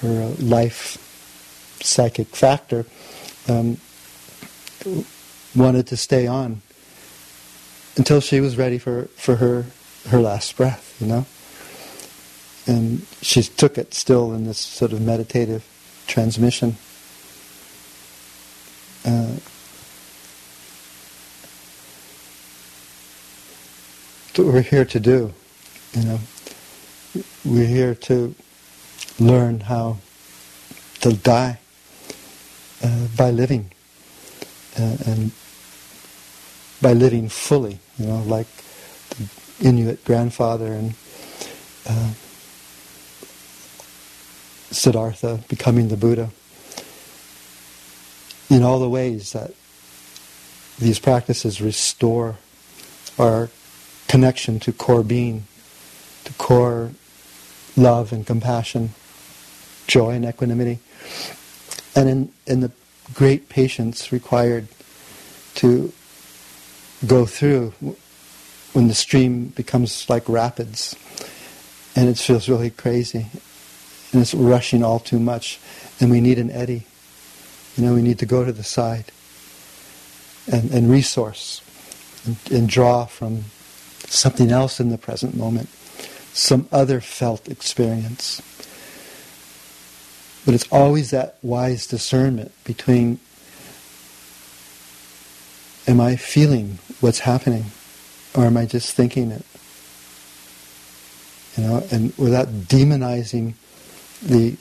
her 0.00 0.28
life 0.40 0.98
psychic 1.80 2.28
factor 2.28 2.86
um, 3.48 3.76
wanted 5.54 5.86
to 5.88 5.96
stay 5.96 6.26
on 6.26 6.62
until 7.96 8.20
she 8.20 8.40
was 8.40 8.56
ready 8.56 8.78
for, 8.78 9.04
for 9.16 9.36
her 9.36 9.66
her 10.08 10.20
last 10.20 10.56
breath, 10.56 10.96
you 11.00 11.06
know. 11.06 11.26
And 12.66 13.06
she 13.20 13.42
took 13.42 13.78
it 13.78 13.94
still 13.94 14.32
in 14.34 14.46
this 14.46 14.58
sort 14.58 14.92
of 14.92 15.00
meditative 15.00 15.64
transmission. 16.06 16.76
Uh, 19.04 19.36
what 24.36 24.46
we're 24.46 24.62
here 24.62 24.84
to 24.84 25.00
do, 25.00 25.32
you 25.92 26.04
know. 26.04 26.18
We're 27.44 27.66
here 27.66 27.94
to 27.94 28.34
learn 29.18 29.60
how 29.60 29.98
to 31.00 31.12
die 31.12 31.58
uh, 32.82 33.06
by 33.16 33.30
living 33.30 33.70
uh, 34.78 34.96
and 35.06 35.32
by 36.80 36.92
living 36.92 37.28
fully, 37.28 37.78
you 37.98 38.06
know, 38.06 38.22
like 38.22 38.46
Inuit 39.62 40.04
grandfather 40.04 40.72
and 40.72 40.94
uh, 41.88 42.10
Siddhartha 44.70 45.40
becoming 45.48 45.88
the 45.88 45.96
Buddha. 45.96 46.30
In 48.50 48.62
all 48.62 48.80
the 48.80 48.88
ways 48.88 49.32
that 49.32 49.52
these 50.78 50.98
practices 50.98 51.60
restore 51.60 52.36
our 53.18 53.50
connection 54.08 54.58
to 54.60 54.72
core 54.72 55.04
being, 55.04 55.44
to 56.24 56.32
core 56.34 56.90
love 57.76 58.12
and 58.12 58.26
compassion, 58.26 58.90
joy 59.86 60.10
and 60.10 60.24
equanimity, 60.24 60.80
and 61.94 62.08
in, 62.08 62.32
in 62.46 62.60
the 62.60 62.70
great 63.14 63.48
patience 63.48 64.12
required 64.12 64.66
to 65.54 65.92
go 67.06 67.26
through 67.26 67.72
when 68.72 68.88
the 68.88 68.94
stream 68.94 69.46
becomes 69.48 70.08
like 70.08 70.28
rapids 70.28 70.96
and 71.94 72.08
it 72.08 72.16
feels 72.16 72.48
really 72.48 72.70
crazy 72.70 73.26
and 74.12 74.22
it's 74.22 74.34
rushing 74.34 74.82
all 74.82 74.98
too 74.98 75.18
much 75.18 75.60
and 76.00 76.10
we 76.10 76.20
need 76.20 76.38
an 76.38 76.50
eddy. 76.50 76.86
You 77.76 77.84
know, 77.84 77.94
we 77.94 78.02
need 78.02 78.18
to 78.18 78.26
go 78.26 78.44
to 78.44 78.52
the 78.52 78.62
side 78.62 79.12
and, 80.50 80.70
and 80.70 80.90
resource 80.90 81.60
and, 82.24 82.36
and 82.50 82.68
draw 82.68 83.06
from 83.06 83.44
something 84.06 84.50
else 84.50 84.80
in 84.80 84.90
the 84.90 84.98
present 84.98 85.36
moment, 85.36 85.68
some 86.32 86.68
other 86.72 87.00
felt 87.00 87.48
experience. 87.48 88.40
But 90.44 90.54
it's 90.54 90.66
always 90.70 91.10
that 91.10 91.36
wise 91.42 91.86
discernment 91.86 92.52
between 92.64 93.20
am 95.86 96.00
I 96.00 96.16
feeling 96.16 96.78
what's 97.00 97.20
happening 97.20 97.66
or 98.34 98.44
am 98.44 98.56
I 98.56 98.66
just 98.66 98.94
thinking 98.94 99.30
it? 99.30 99.44
You 101.56 101.64
know, 101.64 101.86
and 101.90 102.16
without 102.16 102.48
demonizing 102.48 103.54
the 104.22 104.56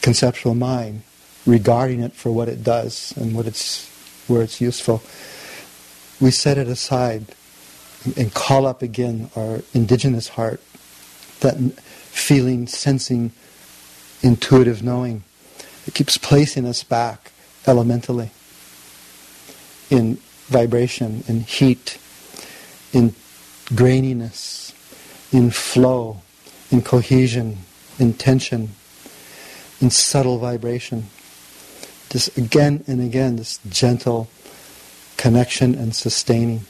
conceptual 0.00 0.54
mind, 0.54 1.02
regarding 1.44 2.00
it 2.00 2.12
for 2.12 2.30
what 2.30 2.48
it 2.48 2.62
does 2.62 3.12
and 3.16 3.34
what 3.34 3.46
it's 3.46 3.88
where 4.28 4.42
it's 4.42 4.60
useful, 4.60 5.02
we 6.20 6.30
set 6.30 6.58
it 6.58 6.68
aside 6.68 7.26
and 8.16 8.32
call 8.34 8.66
up 8.66 8.82
again 8.82 9.30
our 9.36 9.60
indigenous 9.74 10.28
heart, 10.28 10.60
that 11.40 11.56
feeling, 11.56 12.66
sensing, 12.66 13.32
intuitive 14.22 14.82
knowing. 14.82 15.24
It 15.86 15.94
keeps 15.94 16.18
placing 16.18 16.66
us 16.66 16.82
back 16.82 17.32
elementally 17.66 18.30
in 19.90 20.16
vibration, 20.46 21.24
in 21.28 21.40
heat, 21.40 21.98
in 22.96 23.14
graininess, 23.66 24.72
in 25.30 25.50
flow, 25.50 26.22
in 26.70 26.80
cohesion, 26.80 27.58
in 27.98 28.14
tension, 28.14 28.70
in 29.82 29.90
subtle 29.90 30.38
vibration. 30.38 31.04
This 32.08 32.34
again 32.38 32.84
and 32.86 33.02
again, 33.02 33.36
this 33.36 33.58
gentle 33.68 34.30
connection 35.18 35.74
and 35.74 35.94
sustaining. 35.94 36.64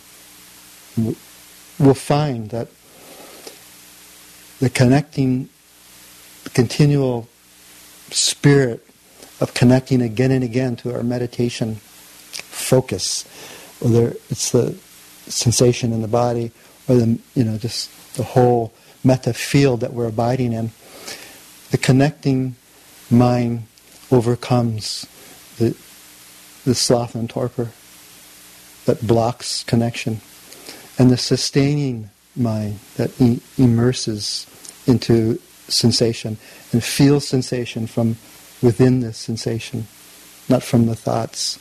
We'll 1.79 1.95
find 1.95 2.51
that 2.51 2.69
the 4.59 4.71
connecting, 4.71 5.49
continual 6.55 7.29
spirit 8.11 8.85
of 9.41 9.55
connecting 9.55 10.03
again 10.03 10.33
and 10.33 10.43
again 10.43 10.75
to 10.77 10.93
our 10.93 11.05
meditation 11.05 11.77
focus, 11.77 13.25
whether 13.79 14.17
it's 14.29 14.51
the 14.51 14.77
sensation 15.29 15.93
in 15.93 16.03
the 16.03 16.09
body 16.09 16.53
or 16.89 16.97
the 16.97 17.19
you 17.35 17.45
know 17.45 17.59
just 17.59 17.91
the 18.17 18.23
whole 18.23 18.73
metta 19.05 19.33
field 19.33 19.81
that 19.81 19.93
we're 19.93 20.07
abiding 20.07 20.53
in. 20.53 20.71
The 21.71 21.79
connecting 21.79 22.57
mind 23.11 23.65
overcomes 24.11 25.07
the 25.59 25.77
the 26.65 26.75
sloth 26.75 27.15
and 27.15 27.31
torpor 27.31 27.71
that 28.87 29.07
blocks 29.07 29.65
connection, 29.65 30.21
and 30.99 31.11
the 31.11 31.17
sustaining 31.17 32.11
mind 32.35 32.79
that 32.97 33.21
e- 33.21 33.41
immerses 33.59 34.47
into 34.87 35.41
sensation 35.69 36.39
and 36.73 36.83
feels 36.83 37.27
sensation 37.27 37.87
from 37.87 38.17
within 38.63 39.01
this 39.01 39.19
sensation, 39.19 39.87
not 40.49 40.63
from 40.63 40.87
the 40.87 40.95
thoughts. 40.95 41.59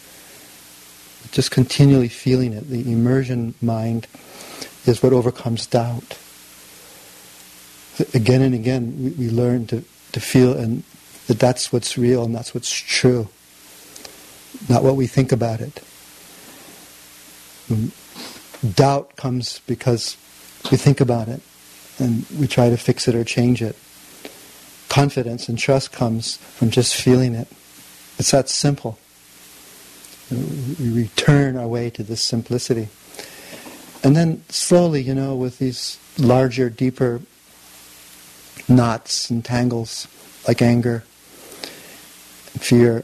Just 1.36 1.52
continually 1.52 2.08
feeling 2.08 2.54
it. 2.54 2.70
The 2.70 2.90
immersion 2.90 3.56
mind 3.62 4.08
is 4.86 5.04
what 5.04 5.12
overcomes 5.12 5.68
doubt. 5.68 6.18
Again 8.14 8.42
and 8.42 8.56
again, 8.56 8.96
we, 9.04 9.10
we 9.26 9.30
learn 9.30 9.68
to, 9.68 9.84
to 10.14 10.20
feel 10.22 10.54
and 10.54 10.84
that 11.28 11.40
that's 11.40 11.74
what's 11.74 11.98
real 11.98 12.24
and 12.24 12.34
that's 12.34 12.54
what's 12.54 12.72
true, 12.72 13.28
not 14.70 14.82
what 14.82 14.96
we 14.96 15.08
think 15.08 15.34
about 15.34 15.60
it. 15.60 15.84
Doubt 18.74 19.18
comes 19.18 19.60
because 19.68 20.16
we 20.72 20.78
think 20.78 21.02
about 21.02 21.28
it 21.28 21.42
and 22.00 22.26
we 22.40 22.48
try 22.48 22.70
to 22.70 22.78
fix 22.78 23.10
it 23.10 23.16
or 23.16 23.26
change 23.26 23.62
it 23.62 23.76
confidence 24.96 25.50
and 25.50 25.60
trust 25.60 25.92
comes 25.92 26.38
from 26.38 26.70
just 26.70 26.96
feeling 26.96 27.36
it. 27.36 27.50
It's 28.18 28.32
that 28.32 28.48
simple. 28.48 28.98
We 30.32 30.92
return 30.92 31.58
our 31.58 31.68
way 31.68 31.90
to 31.92 32.04
this 32.04 32.24
simplicity. 32.24 32.88
And 34.04 34.16
then 34.16 34.44
slowly, 34.50 35.02
you 35.02 35.14
know, 35.14 35.36
with 35.36 35.60
these 35.60 36.00
larger, 36.18 36.70
deeper 36.70 37.22
knots 38.68 39.30
and 39.30 39.44
tangles 39.44 40.08
like 40.48 40.62
anger, 40.62 41.04
fear, 42.60 43.04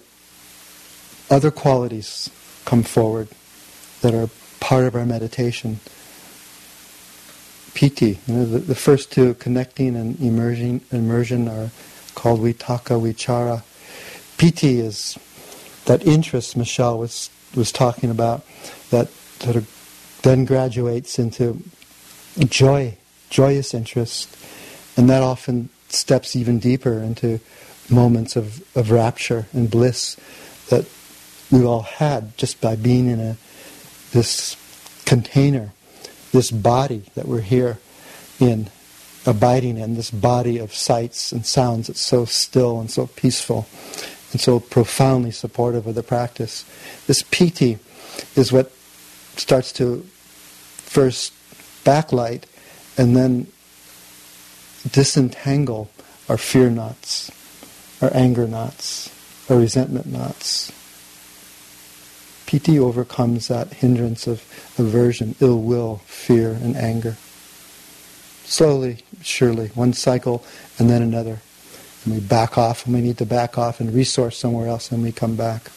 other 1.30 1.52
qualities 1.52 2.30
come 2.66 2.84
forward 2.84 3.30
that 4.02 4.14
are 4.14 4.30
part 4.60 4.86
of 4.86 4.96
our 4.96 5.06
meditation 5.06 5.80
piti. 7.74 8.20
You 8.28 8.34
know, 8.34 8.46
the, 8.46 8.60
the 8.60 8.76
first 8.76 9.12
two, 9.12 9.34
connecting 9.36 9.96
and 9.96 10.20
immersion, 10.20 10.82
immersion, 10.92 11.48
are 11.48 11.72
called 12.16 12.42
vitaka 12.42 13.00
vichara. 13.00 13.64
Piti 14.38 14.80
is 14.80 15.18
that 15.92 16.08
interest 16.08 16.56
Michelle 16.56 16.98
was 16.98 17.30
was 17.54 17.70
talking 17.70 18.10
about, 18.10 18.46
that 18.92 19.10
sort 19.42 19.58
of 19.58 20.20
then 20.22 20.46
graduates 20.46 21.20
into 21.20 21.62
joy, 22.40 22.98
joyous 23.30 23.74
interest, 23.74 24.38
and 24.96 25.10
that 25.10 25.22
often 25.22 25.68
steps 25.90 26.34
even 26.34 26.60
deeper 26.60 26.94
into 26.94 27.42
moments 27.90 28.38
of, 28.38 28.64
of 28.74 28.90
rapture 28.90 29.48
and 29.52 29.70
bliss 29.70 30.16
that 30.70 30.86
we've 31.52 31.66
all 31.66 31.82
had 31.82 32.38
just 32.38 32.62
by 32.62 32.78
being 32.78 33.10
in 33.10 33.20
a 33.20 33.36
this 34.14 34.56
container, 35.06 35.74
this 36.32 36.52
body 36.52 37.04
that 37.16 37.28
we're 37.28 37.42
here 37.42 37.80
in, 38.40 38.70
abiding 39.26 39.78
in, 39.78 39.96
this 39.96 40.10
body 40.10 40.58
of 40.58 40.74
sights 40.74 41.34
and 41.34 41.46
sounds 41.46 41.88
that's 41.88 42.00
so 42.00 42.24
still 42.24 42.80
and 42.80 42.90
so 42.90 43.08
peaceful 43.08 43.68
and 44.32 44.40
so 44.40 44.60
profoundly 44.60 45.32
supportive 45.32 45.88
of 45.88 45.96
the 45.96 46.04
practice. 46.04 46.66
This 47.08 47.24
piti 47.32 47.80
is 48.36 48.52
what 48.52 48.72
starts 49.36 49.72
to 49.74 50.02
first 50.78 51.34
backlight 51.84 52.44
and 52.98 53.16
then 53.16 53.48
disentangle 54.90 55.90
our 56.30 56.38
fear 56.38 56.70
knots, 56.70 57.32
our 58.02 58.12
anger 58.14 58.48
knots, 58.48 59.10
our 59.50 59.58
resentment 59.58 60.08
knots. 60.08 60.72
piti 62.46 62.78
overcomes 62.78 63.48
that 63.48 63.74
hindrance 63.74 64.28
of 64.28 64.44
aversion, 64.78 65.36
ill 65.40 65.62
will, 65.62 65.98
fear, 66.06 66.52
and 66.52 66.76
anger. 66.76 67.16
Slowly, 68.44 68.98
surely, 69.22 69.68
one 69.70 69.94
cycle 69.94 70.44
and 70.78 70.90
then 70.90 71.02
another. 71.02 71.42
And 72.04 72.16
we 72.16 72.20
back 72.20 72.58
off 72.58 72.86
when 72.86 72.96
we 72.96 73.02
need 73.02 73.18
to 73.20 73.26
back 73.26 73.58
off 73.58 73.80
and 73.80 73.94
resource 73.94 74.38
somewhere 74.38 74.68
else 74.68 74.92
and 74.92 75.04
we 75.04 75.12
come 75.12 75.36
back. 75.36 75.72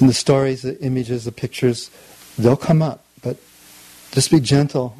And 0.00 0.08
the 0.08 0.14
stories, 0.14 0.62
the 0.62 0.80
images, 0.80 1.24
the 1.24 1.32
pictures, 1.32 1.90
they'll 2.36 2.56
come 2.56 2.82
up, 2.82 3.04
but 3.22 3.36
just 4.10 4.30
be 4.30 4.40
gentle 4.40 4.96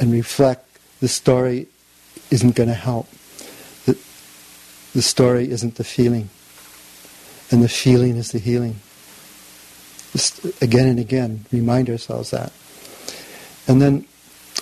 and 0.00 0.12
reflect. 0.12 0.64
The 1.00 1.08
story 1.08 1.68
isn't 2.30 2.56
going 2.56 2.68
to 2.68 2.74
help. 2.74 3.08
The, 3.86 3.96
the 4.94 5.02
story 5.02 5.50
isn't 5.50 5.76
the 5.76 5.84
feeling. 5.84 6.28
And 7.50 7.62
the 7.62 7.68
feeling 7.68 8.16
is 8.16 8.32
the 8.32 8.38
healing. 8.38 8.80
Just 10.12 10.44
again 10.62 10.88
and 10.88 10.98
again, 10.98 11.44
remind 11.52 11.88
ourselves 11.88 12.30
that. 12.30 12.52
And 13.68 13.80
then 13.80 14.06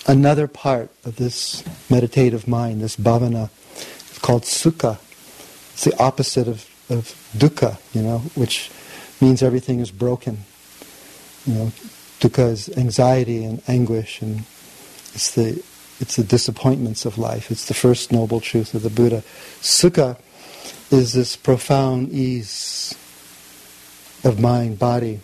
another 0.06 0.46
part 0.46 0.90
of 1.04 1.16
this 1.16 1.64
meditative 1.90 2.46
mind, 2.46 2.80
this 2.80 2.96
bhavana, 2.96 3.50
is 4.10 4.18
called 4.18 4.42
sukha. 4.42 4.98
It's 5.72 5.84
the 5.84 5.98
opposite 6.02 6.48
of, 6.48 6.68
of 6.88 7.14
dukkha, 7.36 7.78
you 7.92 8.02
know, 8.02 8.18
which 8.34 8.70
means 9.20 9.42
everything 9.42 9.80
is 9.80 9.90
broken. 9.90 10.38
You 11.44 11.54
know, 11.54 11.72
dukkha 12.20 12.50
is 12.50 12.68
anxiety 12.76 13.44
and 13.44 13.62
anguish, 13.68 14.22
and 14.22 14.40
it's 15.14 15.32
the 15.34 15.62
it's 15.98 16.16
the 16.16 16.24
disappointments 16.24 17.06
of 17.06 17.16
life. 17.16 17.50
It's 17.50 17.66
the 17.66 17.74
first 17.74 18.12
noble 18.12 18.40
truth 18.40 18.74
of 18.74 18.82
the 18.82 18.90
Buddha. 18.90 19.22
Sukha 19.60 20.18
is 20.90 21.14
this 21.14 21.36
profound 21.36 22.10
ease 22.12 22.94
of 24.22 24.38
mind, 24.38 24.78
body, 24.78 25.20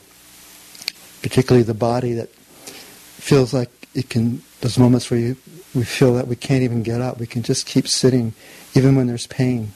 particularly 1.20 1.62
the 1.62 1.74
body 1.74 2.14
that 2.14 2.30
feels 2.30 3.52
like 3.52 3.81
it 3.94 4.08
can. 4.08 4.42
Those 4.60 4.78
moments 4.78 5.10
where 5.10 5.18
you, 5.18 5.36
we 5.74 5.84
feel 5.84 6.14
that 6.14 6.28
we 6.28 6.36
can't 6.36 6.62
even 6.62 6.82
get 6.82 7.00
up, 7.00 7.18
we 7.18 7.26
can 7.26 7.42
just 7.42 7.66
keep 7.66 7.88
sitting, 7.88 8.32
even 8.74 8.94
when 8.94 9.06
there's 9.06 9.26
pain, 9.26 9.72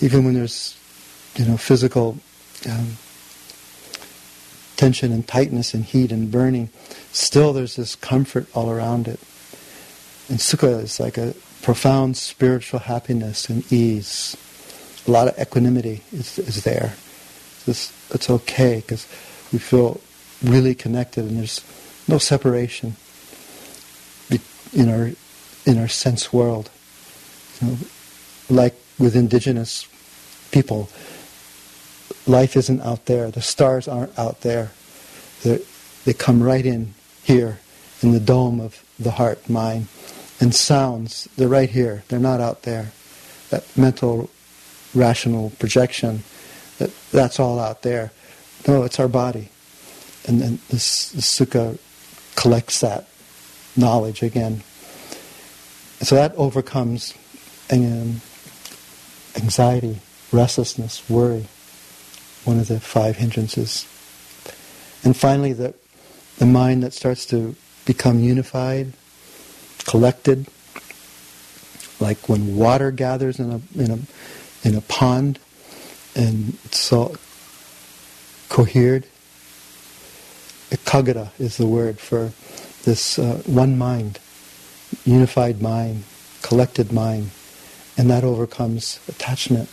even 0.00 0.24
when 0.24 0.34
there's, 0.34 0.78
you 1.36 1.44
know, 1.44 1.56
physical 1.56 2.18
um, 2.68 2.96
tension 4.76 5.12
and 5.12 5.26
tightness 5.26 5.74
and 5.74 5.84
heat 5.84 6.12
and 6.12 6.30
burning, 6.30 6.70
still 7.12 7.52
there's 7.52 7.76
this 7.76 7.96
comfort 7.96 8.46
all 8.54 8.70
around 8.70 9.08
it. 9.08 9.20
And 10.28 10.38
sukha 10.38 10.82
is 10.82 11.00
like 11.00 11.18
a 11.18 11.34
profound 11.62 12.16
spiritual 12.16 12.80
happiness 12.80 13.48
and 13.48 13.70
ease. 13.72 14.36
A 15.06 15.10
lot 15.10 15.28
of 15.28 15.38
equanimity 15.38 16.02
is, 16.12 16.38
is 16.38 16.64
there. 16.64 16.94
It's, 17.66 17.92
it's 18.14 18.30
okay 18.30 18.76
because 18.76 19.06
we 19.52 19.58
feel 19.58 20.00
really 20.42 20.74
connected 20.74 21.24
and 21.24 21.38
there's 21.38 21.60
no 22.08 22.18
separation 22.18 22.96
in 24.72 24.88
our 24.88 25.10
in 25.66 25.78
our 25.78 25.88
sense 25.88 26.32
world. 26.32 26.70
You 27.60 27.68
know, 27.68 27.76
like 28.48 28.74
with 28.98 29.14
indigenous 29.14 29.86
people, 30.50 30.88
life 32.26 32.56
isn't 32.56 32.80
out 32.80 33.06
there. 33.06 33.30
The 33.30 33.42
stars 33.42 33.86
aren't 33.88 34.18
out 34.18 34.40
there. 34.40 34.70
They're, 35.42 35.60
they 36.04 36.14
come 36.14 36.42
right 36.42 36.64
in 36.64 36.94
here 37.22 37.60
in 38.02 38.12
the 38.12 38.20
dome 38.20 38.60
of 38.60 38.82
the 38.98 39.12
heart, 39.12 39.48
mind. 39.50 39.88
And 40.40 40.54
sounds, 40.54 41.28
they're 41.36 41.48
right 41.48 41.68
here. 41.68 42.04
They're 42.08 42.18
not 42.18 42.40
out 42.40 42.62
there. 42.62 42.92
That 43.50 43.64
mental, 43.76 44.30
rational 44.94 45.50
projection, 45.58 46.22
that, 46.78 46.90
that's 47.10 47.40
all 47.40 47.58
out 47.58 47.82
there. 47.82 48.12
No, 48.66 48.84
it's 48.84 49.00
our 49.00 49.08
body. 49.08 49.50
And 50.26 50.40
then 50.40 50.58
this, 50.68 51.10
this 51.10 51.38
sukha 51.38 51.78
collects 52.38 52.78
that 52.80 53.08
knowledge 53.76 54.22
again. 54.22 54.62
So 56.00 56.14
that 56.14 56.32
overcomes 56.36 57.12
anxiety, 59.36 59.98
restlessness, 60.30 61.02
worry 61.10 61.46
one 62.44 62.60
of 62.60 62.68
the 62.68 62.78
five 62.78 63.16
hindrances. 63.16 63.84
And 65.02 65.16
finally, 65.16 65.52
the, 65.52 65.74
the 66.38 66.46
mind 66.46 66.84
that 66.84 66.92
starts 66.92 67.26
to 67.26 67.56
become 67.84 68.20
unified, 68.20 68.92
collected, 69.84 70.46
like 71.98 72.28
when 72.28 72.56
water 72.56 72.92
gathers 72.92 73.40
in 73.40 73.50
a, 73.50 73.60
in 73.74 73.90
a, 73.90 73.98
in 74.68 74.76
a 74.76 74.80
pond 74.82 75.40
and 76.14 76.56
it's 76.64 76.92
all 76.92 77.16
cohered. 78.48 79.06
Ekaggata 80.70 81.30
is 81.38 81.56
the 81.56 81.66
word 81.66 81.98
for 81.98 82.32
this 82.84 83.18
uh, 83.18 83.42
one 83.46 83.78
mind, 83.78 84.18
unified 85.04 85.62
mind, 85.62 86.04
collected 86.42 86.92
mind, 86.92 87.30
and 87.96 88.10
that 88.10 88.24
overcomes 88.24 89.00
attachment 89.08 89.68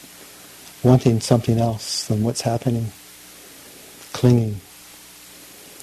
wanting 0.83 1.19
something 1.19 1.59
else 1.59 2.07
than 2.07 2.23
what's 2.23 2.41
happening, 2.41 2.91
clinging. 4.13 4.61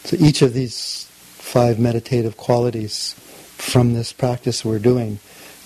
So 0.04 0.16
each 0.18 0.42
of 0.42 0.54
these 0.54 1.08
five 1.10 1.78
meditative 1.78 2.36
qualities 2.36 3.14
from 3.58 3.94
this 3.94 4.12
practice 4.12 4.64
we're 4.64 4.78
doing, 4.78 5.18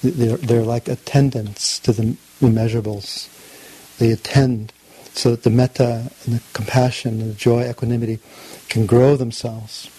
they're, 0.02 0.38
they're 0.38 0.62
like 0.62 0.88
attendants 0.88 1.78
to 1.80 1.92
the 1.92 2.16
immeasurables. 2.40 3.28
They 3.98 4.10
attend 4.10 4.72
so 5.12 5.30
that 5.30 5.42
the 5.42 5.50
metta 5.50 6.10
and 6.24 6.36
the 6.36 6.42
compassion 6.52 7.20
and 7.20 7.30
the 7.30 7.34
joy, 7.34 7.68
equanimity 7.68 8.18
can 8.68 8.86
grow 8.86 9.16
themselves. 9.16 9.90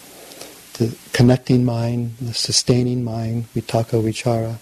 The 0.74 0.96
connecting 1.14 1.66
mind, 1.66 2.18
the 2.22 2.34
sustaining 2.34 3.04
mind, 3.04 3.48
vitaka, 3.54 4.02
vichara, 4.02 4.58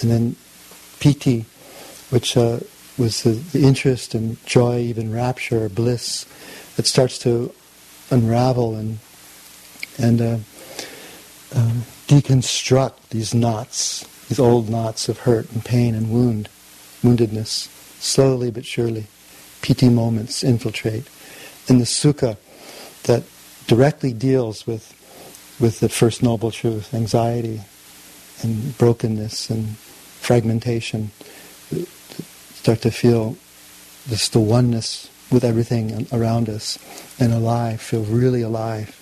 and 0.00 0.10
then 0.10 0.36
piti, 0.98 1.44
which 2.10 2.36
uh, 2.36 2.60
was 2.98 3.22
the, 3.22 3.30
the 3.30 3.62
interest 3.62 4.14
and 4.14 4.44
joy, 4.46 4.78
even 4.78 5.12
rapture 5.12 5.64
or 5.64 5.68
bliss 5.68 6.26
that 6.76 6.86
starts 6.86 7.18
to 7.20 7.52
unravel 8.10 8.74
and 8.74 8.98
and 9.96 10.20
uh, 10.20 10.38
uh, 11.54 11.72
deconstruct 12.08 13.10
these 13.10 13.32
knots, 13.32 14.04
these 14.28 14.40
old 14.40 14.68
knots 14.68 15.08
of 15.08 15.18
hurt 15.18 15.50
and 15.52 15.64
pain 15.64 15.94
and 15.94 16.10
wound, 16.10 16.48
woundedness, 17.02 17.68
slowly 18.00 18.50
but 18.50 18.66
surely. 18.66 19.06
Piti 19.62 19.88
moments 19.88 20.42
infiltrate, 20.42 21.08
and 21.68 21.80
the 21.80 21.84
sukha 21.84 22.36
that 23.04 23.22
directly 23.66 24.12
deals 24.12 24.66
with 24.66 24.92
with 25.60 25.80
the 25.80 25.88
first 25.88 26.22
noble 26.22 26.50
truth, 26.50 26.92
anxiety 26.92 27.60
and 28.42 28.76
brokenness 28.76 29.50
and 29.50 29.76
fragmentation 29.76 31.10
start 32.54 32.80
to 32.82 32.90
feel 32.90 33.36
just 34.08 34.32
the 34.32 34.40
oneness 34.40 35.10
with 35.30 35.44
everything 35.44 36.06
around 36.12 36.48
us 36.48 36.78
and 37.18 37.32
alive, 37.32 37.80
feel 37.80 38.02
really 38.04 38.42
alive. 38.42 39.00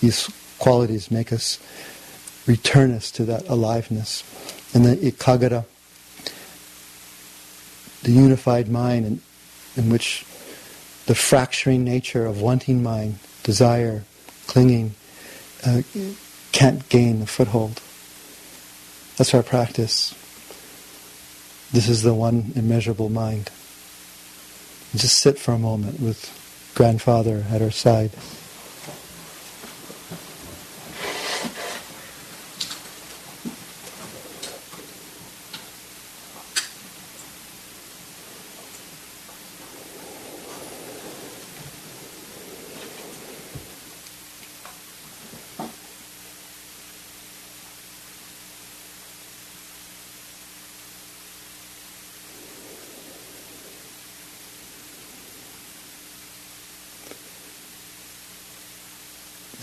These 0.00 0.30
qualities 0.58 1.10
make 1.10 1.32
us 1.32 1.58
return 2.46 2.92
us 2.92 3.10
to 3.12 3.24
that 3.24 3.48
aliveness. 3.48 4.22
And 4.74 4.84
the 4.84 4.96
ekaggata, 4.96 5.64
the 8.02 8.12
unified 8.12 8.68
mind 8.68 9.06
in, 9.06 9.20
in 9.76 9.90
which 9.90 10.24
the 11.06 11.14
fracturing 11.14 11.84
nature 11.84 12.26
of 12.26 12.40
wanting 12.40 12.82
mind, 12.82 13.18
desire, 13.46 14.02
clinging, 14.48 14.92
uh, 15.64 15.82
can't 16.50 16.86
gain 16.88 17.22
a 17.22 17.26
foothold. 17.26 17.80
That's 19.16 19.32
our 19.34 19.44
practice. 19.44 20.14
This 21.72 21.88
is 21.88 22.02
the 22.02 22.12
one 22.12 22.52
immeasurable 22.56 23.08
mind. 23.08 23.50
Just 24.96 25.20
sit 25.20 25.38
for 25.38 25.52
a 25.52 25.58
moment 25.58 26.00
with 26.00 26.28
grandfather 26.74 27.44
at 27.52 27.62
our 27.62 27.70
side. 27.70 28.10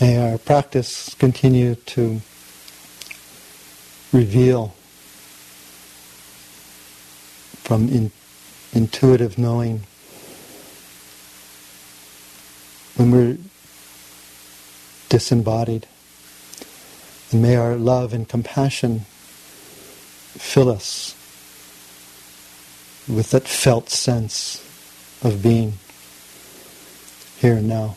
May 0.00 0.18
our 0.18 0.38
practice 0.38 1.14
continue 1.14 1.76
to 1.76 2.20
reveal 4.12 4.74
from 7.62 7.88
in, 7.88 8.10
intuitive 8.72 9.38
knowing 9.38 9.82
when 12.96 13.10
we're 13.12 13.38
disembodied. 15.08 15.86
And 17.30 17.40
may 17.40 17.54
our 17.54 17.76
love 17.76 18.12
and 18.12 18.28
compassion 18.28 19.00
fill 20.36 20.70
us 20.70 21.14
with 23.06 23.30
that 23.30 23.46
felt 23.46 23.90
sense 23.90 24.60
of 25.22 25.42
being 25.42 25.74
here 27.38 27.54
and 27.54 27.68
now. 27.68 27.96